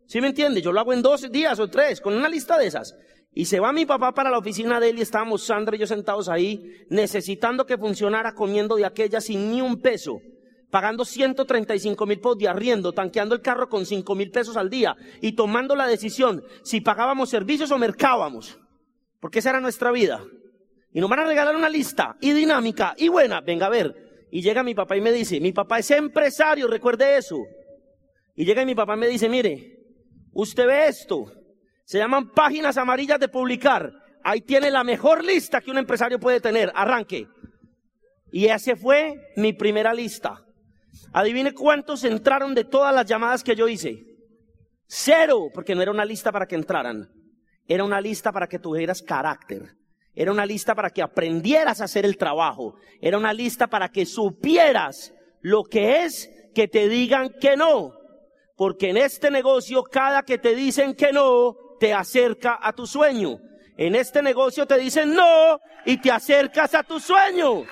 ¿Sí 0.05 0.19
me 0.19 0.27
entiende? 0.27 0.61
Yo 0.61 0.73
lo 0.73 0.81
hago 0.81 0.91
en 0.91 1.01
dos 1.01 1.31
días 1.31 1.57
o 1.61 1.69
tres, 1.69 2.01
con 2.01 2.13
una 2.13 2.27
lista 2.27 2.57
de 2.57 2.67
esas. 2.67 2.93
Y 3.33 3.45
se 3.45 3.61
va 3.61 3.71
mi 3.71 3.85
papá 3.85 4.13
para 4.13 4.29
la 4.29 4.37
oficina 4.37 4.81
de 4.81 4.89
él 4.89 4.99
y 4.99 5.01
estábamos 5.01 5.45
Sandra 5.45 5.77
y 5.77 5.79
yo 5.79 5.87
sentados 5.87 6.27
ahí, 6.27 6.83
necesitando 6.89 7.65
que 7.65 7.77
funcionara 7.77 8.35
comiendo 8.35 8.75
de 8.75 8.83
aquella 8.83 9.21
sin 9.21 9.49
ni 9.49 9.61
un 9.61 9.79
peso, 9.79 10.19
pagando 10.69 11.05
135 11.05 12.05
mil 12.05 12.19
de 12.37 12.47
arriendo, 12.49 12.91
tanqueando 12.91 13.33
el 13.33 13.41
carro 13.41 13.69
con 13.69 13.85
5 13.85 14.13
mil 14.15 14.31
pesos 14.31 14.57
al 14.57 14.69
día 14.69 14.97
y 15.21 15.37
tomando 15.37 15.73
la 15.73 15.87
decisión 15.87 16.43
si 16.63 16.81
pagábamos 16.81 17.29
servicios 17.29 17.71
o 17.71 17.77
mercábamos. 17.77 18.59
Porque 19.21 19.39
esa 19.39 19.51
era 19.51 19.61
nuestra 19.61 19.91
vida. 19.91 20.21
Y 20.91 20.99
nos 20.99 21.09
van 21.09 21.19
a 21.19 21.25
regalar 21.25 21.55
una 21.55 21.69
lista 21.69 22.17
y 22.19 22.33
dinámica 22.33 22.93
y 22.97 23.07
buena. 23.07 23.39
Venga 23.39 23.67
a 23.67 23.69
ver, 23.69 24.08
y 24.31 24.41
llega 24.41 24.63
mi 24.63 24.75
papá 24.75 24.95
y 24.95 25.01
me 25.01 25.11
dice, 25.11 25.39
mi 25.39 25.51
papá 25.51 25.79
es 25.79 25.91
empresario, 25.91 26.67
recuerde 26.67 27.17
eso. 27.17 27.37
Y 28.35 28.45
llega 28.45 28.65
mi 28.65 28.75
papá 28.75 28.95
y 28.95 28.99
me 28.99 29.07
dice, 29.07 29.27
mire, 29.27 29.77
usted 30.33 30.67
ve 30.67 30.87
esto, 30.87 31.31
se 31.83 31.97
llaman 31.97 32.31
páginas 32.31 32.77
amarillas 32.77 33.19
de 33.19 33.27
publicar. 33.27 33.91
Ahí 34.23 34.41
tiene 34.41 34.69
la 34.69 34.83
mejor 34.83 35.23
lista 35.23 35.61
que 35.61 35.71
un 35.71 35.77
empresario 35.77 36.19
puede 36.19 36.39
tener, 36.39 36.71
arranque. 36.75 37.27
Y 38.31 38.45
esa 38.45 38.75
fue 38.75 39.31
mi 39.35 39.53
primera 39.53 39.93
lista. 39.93 40.45
Adivine 41.13 41.53
cuántos 41.53 42.03
entraron 42.03 42.53
de 42.53 42.65
todas 42.65 42.93
las 42.93 43.05
llamadas 43.05 43.43
que 43.43 43.55
yo 43.55 43.67
hice. 43.67 44.05
Cero, 44.85 45.49
porque 45.53 45.73
no 45.73 45.81
era 45.81 45.91
una 45.91 46.05
lista 46.05 46.31
para 46.31 46.47
que 46.47 46.55
entraran. 46.55 47.09
Era 47.67 47.83
una 47.83 48.01
lista 48.01 48.31
para 48.31 48.47
que 48.47 48.59
tuvieras 48.59 49.01
carácter. 49.01 49.78
Era 50.19 50.33
una 50.33 50.45
lista 50.45 50.75
para 50.75 50.89
que 50.89 51.01
aprendieras 51.01 51.79
a 51.79 51.85
hacer 51.85 52.03
el 52.03 52.17
trabajo. 52.17 52.75
Era 52.99 53.17
una 53.17 53.31
lista 53.31 53.67
para 53.67 53.87
que 53.87 54.05
supieras 54.05 55.13
lo 55.39 55.63
que 55.63 56.03
es 56.03 56.29
que 56.53 56.67
te 56.67 56.89
digan 56.89 57.29
que 57.39 57.55
no. 57.55 57.93
Porque 58.57 58.89
en 58.89 58.97
este 58.97 59.31
negocio, 59.31 59.81
cada 59.81 60.23
que 60.23 60.37
te 60.37 60.55
dicen 60.55 60.93
que 60.93 61.13
no, 61.13 61.55
te 61.79 61.93
acerca 61.93 62.59
a 62.61 62.73
tu 62.73 62.85
sueño. 62.85 63.39
En 63.77 63.95
este 63.95 64.21
negocio 64.21 64.65
te 64.65 64.77
dicen 64.77 65.13
no 65.13 65.61
y 65.85 66.01
te 66.01 66.11
acercas 66.11 66.75
a 66.75 66.83
tu 66.83 66.99
sueño. 66.99 67.63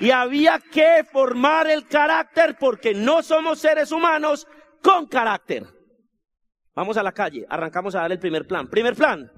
Y 0.00 0.10
había 0.10 0.58
que 0.58 1.04
formar 1.04 1.70
el 1.70 1.86
carácter 1.86 2.56
porque 2.58 2.94
no 2.94 3.22
somos 3.22 3.60
seres 3.60 3.92
humanos 3.92 4.48
con 4.82 5.06
carácter. 5.06 5.62
Vamos 6.74 6.96
a 6.96 7.04
la 7.04 7.12
calle, 7.12 7.46
arrancamos 7.48 7.94
a 7.94 8.00
dar 8.00 8.10
el 8.10 8.18
primer 8.18 8.44
plan. 8.44 8.66
Primer 8.66 8.96
plan, 8.96 9.30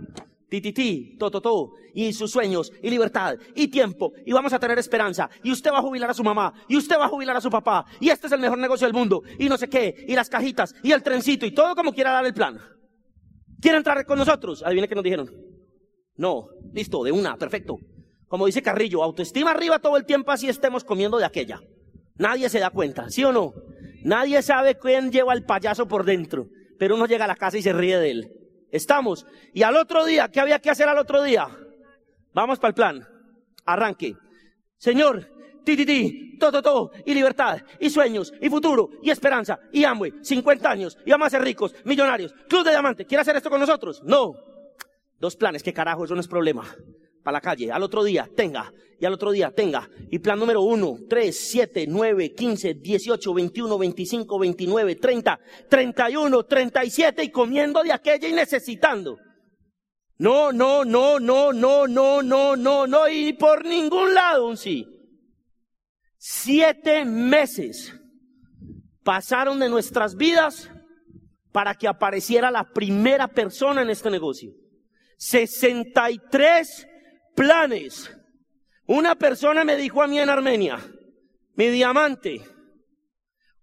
tititi, 0.49 1.17
to, 1.19 1.73
y 1.95 2.13
sus 2.13 2.31
sueños, 2.31 2.73
y 2.83 2.91
libertad, 2.91 3.37
y 3.55 3.69
tiempo, 3.69 4.13
y 4.25 4.33
vamos 4.33 4.53
a 4.53 4.59
tener 4.59 4.79
esperanza, 4.79 5.29
y 5.43 5.53
usted 5.53 5.71
va 5.71 5.79
a 5.79 5.83
jubilar 5.83 6.11
a 6.11 6.15
su 6.15 6.25
mamá, 6.25 6.53
y 6.69 6.77
usted 6.77 6.99
va 6.99 7.07
a 7.07 7.09
jubilar 7.09 7.37
a 7.37 7.41
su 7.41 7.51
papá, 7.51 7.85
y 8.01 8.11
este 8.11 8.27
es 8.27 8.33
el 8.33 8.41
mejor 8.41 8.59
negocio 8.59 8.87
del 8.87 8.95
mundo, 8.95 9.23
y 9.39 9.49
no 9.49 9.57
sé 9.57 9.69
qué, 9.69 10.05
y 10.07 10.15
las 10.15 10.29
cajitas, 10.29 10.75
y 10.83 10.93
el 10.93 11.03
trencito, 11.03 11.47
y 11.47 11.53
todo 11.53 11.75
como 11.75 11.93
quiera 11.93 12.13
dar 12.13 12.27
el 12.27 12.35
plan. 12.35 12.59
¿Quiere 13.61 13.79
entrar 13.79 14.05
con 14.07 14.19
nosotros? 14.19 14.63
Adivine 14.63 14.89
qué 14.89 14.95
nos 14.95 15.05
dijeron. 15.05 15.31
No, 16.17 16.49
listo, 16.73 17.03
de 17.03 17.13
una, 17.13 17.37
perfecto. 17.37 17.79
Como 18.29 18.47
dice 18.47 18.63
Carrillo, 18.63 19.03
autoestima 19.03 19.51
arriba 19.51 19.79
todo 19.79 19.97
el 19.97 20.05
tiempo 20.05 20.31
así 20.31 20.49
estemos 20.49 20.85
comiendo 20.85 21.19
de 21.19 21.25
aquella. 21.25 21.61
Nadie 22.17 22.49
se 22.49 22.59
da 22.59 22.71
cuenta, 22.71 23.11
¿sí 23.11 23.25
o 23.25 23.33
no? 23.33 23.55
Nadie 24.03 24.43
sabe 24.43 24.77
quién 24.79 25.11
lleva 25.11 25.33
el 25.33 25.45
payaso 25.45 25.89
por 25.89 26.05
dentro 26.05 26.49
pero 26.79 26.95
uno 26.95 27.07
llega 27.07 27.25
a 27.25 27.29
la 27.29 27.37
casa 27.37 27.59
y 27.59 27.63
se 27.63 27.73
ríe 27.73 27.99
de 27.99 28.11
él. 28.11 28.33
Estamos. 28.71 29.27
Y 29.53 29.63
al 29.63 29.77
otro 29.77 30.05
día, 30.05 30.29
¿qué 30.29 30.41
había 30.41 30.59
que 30.59 30.71
hacer 30.71 30.89
al 30.89 30.99
otro 30.99 31.23
día? 31.23 31.49
Vamos 32.35 32.59
para 32.59 32.69
el 32.69 32.75
plan. 32.75 33.09
Arranque. 33.65 34.17
Señor, 34.77 35.29
ti, 35.65 35.77
ti, 35.77 35.85
ti, 35.85 36.39
todo, 36.39 36.63
todo, 36.63 36.93
y 37.05 37.15
libertad, 37.15 37.59
y 37.81 37.91
sueños, 37.91 38.33
y 38.41 38.49
futuro, 38.49 38.91
y 39.03 39.11
esperanza, 39.11 39.59
y 39.73 39.85
hambre, 39.85 40.15
50 40.23 40.71
años, 40.71 40.97
y 41.05 41.11
vamos 41.11 41.27
a 41.27 41.31
ser 41.31 41.43
ricos, 41.43 41.75
millonarios, 41.85 42.33
club 42.49 42.65
de 42.65 42.71
diamante, 42.71 43.05
¿quiere 43.05 43.23
hacer 43.23 43.37
esto 43.37 43.51
con 43.51 43.59
nosotros? 43.59 44.01
No. 44.05 44.35
Dos 45.19 45.35
planes, 45.35 45.65
¿qué 45.65 45.73
carajo? 45.73 46.05
Eso 46.05 46.15
no 46.15 46.21
es 46.21 46.29
problema 46.29 46.65
a 47.29 47.33
la 47.33 47.41
calle. 47.41 47.71
Al 47.71 47.83
otro 47.83 48.03
día, 48.05 48.29
tenga. 48.35 48.73
Y 49.01 49.05
al 49.05 49.13
otro 49.13 49.31
día, 49.31 49.51
tenga. 49.51 49.89
Y 50.11 50.19
plan 50.19 50.39
número 50.39 50.63
1, 50.63 50.99
3, 51.09 51.49
7, 51.51 51.87
9, 51.89 52.35
15, 52.35 52.75
18, 52.75 53.35
21, 53.35 53.79
25, 53.79 54.39
29, 54.39 54.95
30, 54.97 55.41
31, 55.69 56.43
37 56.45 57.25
y 57.25 57.31
comiendo 57.31 57.83
de 57.83 57.93
aquella 57.93 58.29
y 58.29 58.33
necesitando. 58.33 59.19
No, 60.19 60.51
no, 60.51 60.85
no, 60.85 61.21
no, 61.21 61.53
no, 61.53 61.87
no, 61.87 62.23
no, 62.23 62.57
no, 62.57 62.87
no, 62.87 63.09
y 63.09 63.33
por 63.35 63.65
ningún 63.65 64.15
lado 64.15 64.49
un 64.49 64.57
sí. 64.57 64.85
Siete 66.17 67.05
meses 67.05 67.95
pasaron 69.05 69.61
de 69.61 69.69
nuestras 69.69 70.17
vidas 70.17 70.69
para 71.53 71.77
que 71.77 71.87
apareciera 71.87 72.51
la 72.51 72.65
primera 72.65 73.29
persona 73.29 73.83
en 73.83 73.91
este 73.91 74.11
negocio. 74.11 74.53
63 75.19 76.88
planes. 77.39 78.11
Una 78.87 79.15
persona 79.15 79.65
me 79.65 79.77
dijo 79.77 80.03
a 80.03 80.09
mí 80.09 80.19
en 80.19 80.29
Armenia, 80.29 80.79
mi 81.55 81.69
diamante, 81.69 82.43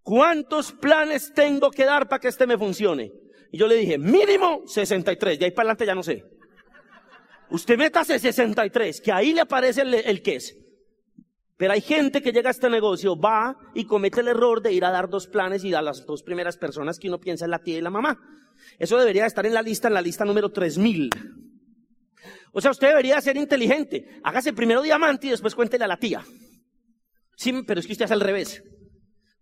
¿cuántos 0.01 0.71
planes 0.71 1.33
tengo 1.33 1.71
que 1.71 1.83
dar 1.83 2.07
para 2.07 2.21
que 2.21 2.29
este 2.29 2.47
me 2.47 2.57
funcione? 2.57 3.11
Y 3.51 3.57
yo 3.57 3.67
le 3.67 3.75
dije, 3.75 3.97
mínimo 3.97 4.63
63, 4.65 5.39
de 5.39 5.45
ahí 5.45 5.51
para 5.51 5.71
adelante 5.71 5.85
ya 5.85 5.95
no 5.95 6.03
sé. 6.03 6.23
Usted 7.49 7.77
métase 7.77 8.17
63, 8.17 9.01
que 9.01 9.11
ahí 9.11 9.33
le 9.33 9.41
aparece 9.41 9.81
el, 9.81 9.93
el 9.93 10.21
que 10.21 10.35
es. 10.37 10.57
Pero 11.57 11.73
hay 11.73 11.81
gente 11.81 12.21
que 12.21 12.31
llega 12.31 12.49
a 12.49 12.51
este 12.51 12.69
negocio, 12.69 13.19
va 13.19 13.57
y 13.73 13.85
comete 13.85 14.21
el 14.21 14.29
error 14.29 14.61
de 14.61 14.73
ir 14.73 14.85
a 14.85 14.91
dar 14.91 15.09
dos 15.09 15.27
planes 15.27 15.63
y 15.63 15.73
a 15.73 15.81
las 15.81 16.05
dos 16.05 16.23
primeras 16.23 16.57
personas 16.57 16.97
que 16.97 17.07
uno 17.07 17.19
piensa 17.19 17.45
en 17.45 17.51
la 17.51 17.59
tía 17.59 17.77
y 17.77 17.81
la 17.81 17.89
mamá. 17.89 18.19
Eso 18.79 18.97
debería 18.97 19.25
estar 19.25 19.45
en 19.45 19.53
la 19.53 19.61
lista, 19.61 19.87
en 19.89 19.93
la 19.93 20.01
lista 20.01 20.25
número 20.25 20.51
3000. 20.51 21.09
O 22.51 22.61
sea, 22.61 22.71
usted 22.71 22.89
debería 22.89 23.19
ser 23.21 23.37
inteligente. 23.37 24.19
Hágase 24.23 24.53
primero 24.53 24.81
diamante 24.81 25.27
y 25.27 25.29
después 25.31 25.55
cuéntele 25.55 25.85
a 25.85 25.87
la 25.87 25.97
tía. 25.97 26.23
Sí, 27.35 27.53
pero 27.65 27.79
es 27.79 27.85
que 27.85 27.93
usted 27.93 28.05
hace 28.05 28.13
al 28.13 28.21
revés. 28.21 28.63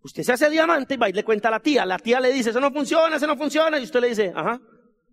Usted 0.02 0.22
se 0.22 0.32
hace 0.32 0.50
diamante 0.50 0.94
y 0.94 0.96
va 0.96 1.08
y 1.08 1.12
le 1.12 1.24
cuenta 1.24 1.48
a 1.48 1.50
la 1.50 1.60
tía. 1.60 1.86
La 1.86 1.98
tía 1.98 2.20
le 2.20 2.32
dice, 2.32 2.50
eso 2.50 2.60
no 2.60 2.70
funciona, 2.70 3.16
eso 3.16 3.26
no 3.26 3.36
funciona. 3.36 3.78
Y 3.78 3.84
usted 3.84 4.00
le 4.00 4.08
dice, 4.08 4.32
ajá, 4.34 4.60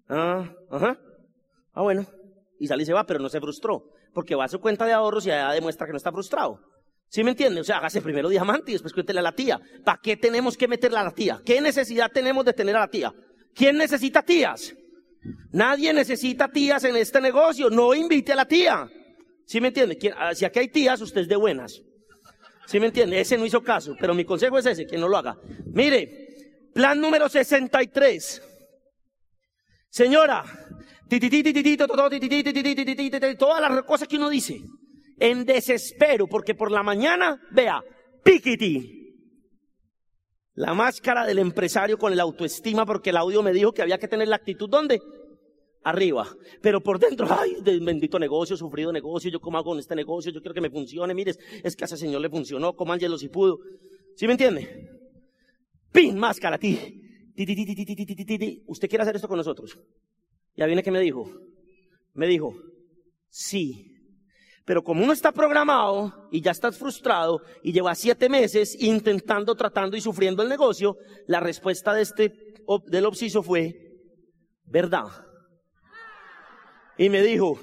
ah, 0.10 0.51
ajá. 0.69 0.99
Ah, 1.73 1.81
bueno. 1.81 2.05
Y 2.60 2.67
sale 2.67 2.84
y 2.84 2.86
se 2.86 2.93
va, 2.93 3.05
pero 3.05 3.19
no 3.19 3.29
se 3.29 3.39
frustró. 3.39 3.84
Porque 4.13 4.36
va 4.36 4.45
a 4.45 4.49
su 4.49 4.60
cuenta 4.60 4.86
de 4.86 4.93
ahorros 4.93 5.25
y 5.25 5.31
allá 5.31 5.51
demuestra 5.51 5.88
que 5.88 5.93
no 5.93 5.97
está 5.97 6.12
frustrado. 6.12 6.60
¿Sí 7.07 7.23
me 7.23 7.31
entiende? 7.31 7.62
O 7.62 7.63
sea, 7.63 7.77
hágase 7.77 8.01
primero 8.01 8.29
diamante 8.29 8.71
y 8.71 8.73
después 8.73 8.93
cuéntele 8.93 9.19
a 9.19 9.23
la 9.23 9.34
tía. 9.34 9.60
¿Para 9.86 9.99
qué 10.01 10.17
tenemos 10.17 10.57
que 10.57 10.67
meterle 10.67 10.97
a 10.97 11.03
la 11.03 11.12
tía? 11.12 11.41
¿Qué 11.45 11.62
necesidad 11.62 12.10
tenemos 12.12 12.45
de 12.45 12.53
tener 12.53 12.75
a 12.75 12.79
la 12.79 12.88
tía? 12.88 13.13
¿Quién 13.53 13.77
necesita 13.77 14.21
tías? 14.21 14.73
Nadie 15.51 15.93
necesita 15.93 16.47
tías 16.47 16.84
en 16.84 16.95
este 16.95 17.21
negocio. 17.21 17.69
No 17.69 17.93
invite 17.93 18.34
a 18.34 18.36
la 18.36 18.45
tía. 18.45 18.89
¿Sí 19.45 19.60
me 19.60 19.67
entiende? 19.69 19.97
Ah, 20.17 20.34
si 20.34 20.45
aquí 20.45 20.60
hay 20.60 20.67
tías, 20.69 21.01
usted 21.01 21.21
es 21.21 21.27
de 21.27 21.36
buenas. 21.36 21.81
¿Sí 22.65 22.79
me 22.79 22.88
entiende? 22.88 23.19
Ese 23.19 23.38
no 23.38 23.45
hizo 23.45 23.62
caso, 23.62 23.95
pero 23.99 24.13
mi 24.13 24.23
consejo 24.23 24.57
es 24.57 24.65
ese, 24.65 24.86
que 24.86 24.97
no 24.97 25.07
lo 25.07 25.17
haga. 25.17 25.38
Mire, 25.73 26.69
plan 26.73 26.99
número 26.99 27.27
63. 27.27 28.41
Señora, 29.89 30.45
todas 33.38 33.62
las 33.62 33.84
cosas 33.84 34.07
que 34.07 34.15
uno 34.15 34.29
dice, 34.29 34.62
en 35.19 35.45
desespero, 35.45 36.27
porque 36.27 36.55
por 36.55 36.71
la 36.71 36.81
mañana, 36.81 37.41
vea, 37.51 37.84
piquiti. 38.23 39.00
La 40.53 40.73
máscara 40.73 41.25
del 41.25 41.39
empresario 41.39 41.97
con 41.97 42.15
la 42.15 42.23
autoestima, 42.23 42.85
porque 42.85 43.11
el 43.11 43.17
audio 43.17 43.41
me 43.41 43.53
dijo 43.53 43.71
que 43.71 43.81
había 43.81 43.97
que 43.97 44.07
tener 44.07 44.27
la 44.27 44.35
actitud, 44.35 44.69
¿dónde? 44.69 45.01
Arriba. 45.83 46.27
Pero 46.61 46.81
por 46.81 46.99
dentro, 46.99 47.27
ay, 47.29 47.55
bendito 47.81 48.19
negocio, 48.19 48.57
sufrido 48.57 48.91
negocio, 48.91 49.31
yo 49.31 49.39
cómo 49.39 49.57
hago 49.57 49.73
en 49.73 49.79
este 49.79 49.95
negocio, 49.95 50.31
yo 50.31 50.41
quiero 50.41 50.53
que 50.53 50.61
me 50.61 50.69
funcione, 50.69 51.13
mires, 51.13 51.39
es 51.63 51.75
que 51.75 51.83
a 51.83 51.87
ese 51.87 51.97
señor 51.97 52.21
le 52.21 52.29
funcionó, 52.29 52.75
como 52.75 52.93
Ángelo 52.93 53.17
si 53.17 53.29
pudo. 53.29 53.59
¿Sí 54.15 54.27
me 54.27 54.33
entiende? 54.33 54.89
Pin, 55.91 56.17
máscara, 56.17 56.57
ti. 56.57 56.77
¿Usted 58.67 58.89
quiere 58.89 59.03
hacer 59.03 59.15
esto 59.15 59.27
con 59.27 59.37
nosotros? 59.37 59.79
Ya 60.55 60.65
viene 60.65 60.83
que 60.83 60.91
me 60.91 60.99
dijo. 60.99 61.31
Me 62.13 62.27
dijo, 62.27 62.53
sí. 63.29 63.90
Pero 64.65 64.84
como 64.84 65.04
uno 65.04 65.13
está 65.13 65.32
programado 65.32 66.28
y 66.32 66.41
ya 66.41 66.52
estás 66.52 66.78
frustrado 66.78 67.41
y 67.63 67.71
lleva 67.71 67.95
siete 67.95 68.30
meses 68.30 68.76
intentando, 68.80 69.56
tratando 69.56 69.97
y 69.97 70.02
sufriendo 70.02 70.43
el 70.43 70.50
negocio, 70.50 70.97
la 71.28 71.39
respuesta 71.39 71.93
de 71.93 72.02
este, 72.04 72.34
del 72.88 73.06
obsiso 73.06 73.41
fue, 73.41 73.76
verdad. 74.65 75.08
Y 76.97 77.10
me 77.10 77.21
dijo, 77.21 77.60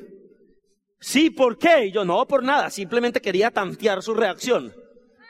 sí, 0.99 1.31
¿por 1.31 1.57
qué? 1.57 1.87
Y 1.87 1.93
yo, 1.93 2.05
no, 2.05 2.27
por 2.27 2.43
nada, 2.43 2.71
simplemente 2.71 3.21
quería 3.21 3.51
tantear 3.51 4.03
su 4.03 4.15
reacción. 4.15 4.75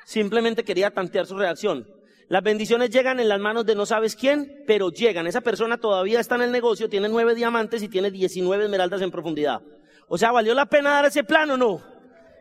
Simplemente 0.07 0.65
quería 0.65 0.91
tantear 0.91 1.27
su 1.27 1.37
reacción. 1.37 1.87
Las 2.29 2.43
bendiciones 2.43 2.91
llegan 2.91 3.21
en 3.21 3.29
las 3.29 3.41
manos 3.41 3.67
de 3.67 3.75
no 3.75 3.85
sabes 3.85 4.17
quién, 4.17 4.65
pero 4.67 4.91
llegan. 4.91 5.27
Esa 5.27 5.43
persona 5.43 5.79
todavía 5.79 6.21
está 6.21 6.35
en 6.37 6.43
el 6.43 6.53
negocio, 6.53 6.89
tiene 6.89 7.09
nueve 7.09 7.35
diamantes 7.35 7.83
y 7.83 7.89
tiene 7.89 8.11
19 8.11 8.65
esmeraldas 8.65 9.03
en 9.03 9.11
profundidad. 9.11 9.61
O 10.09 10.17
sea, 10.17 10.33
¿valió 10.33 10.55
la 10.55 10.67
pena 10.67 10.91
dar 10.91 11.05
ese 11.05 11.23
plan 11.23 11.51
o 11.51 11.57
no? 11.57 11.83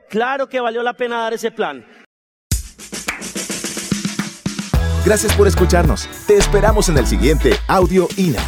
Claro 0.09 0.47
que 0.47 0.61
valió 0.61 0.81
la 0.83 0.93
pena 0.93 1.17
dar 1.17 1.33
ese 1.33 1.51
plan. 1.51 1.85
Gracias 5.05 5.35
por 5.35 5.47
escucharnos. 5.47 6.07
Te 6.27 6.37
esperamos 6.37 6.89
en 6.89 6.97
el 6.97 7.07
siguiente 7.07 7.51
Audio 7.67 8.07
INA. 8.17 8.41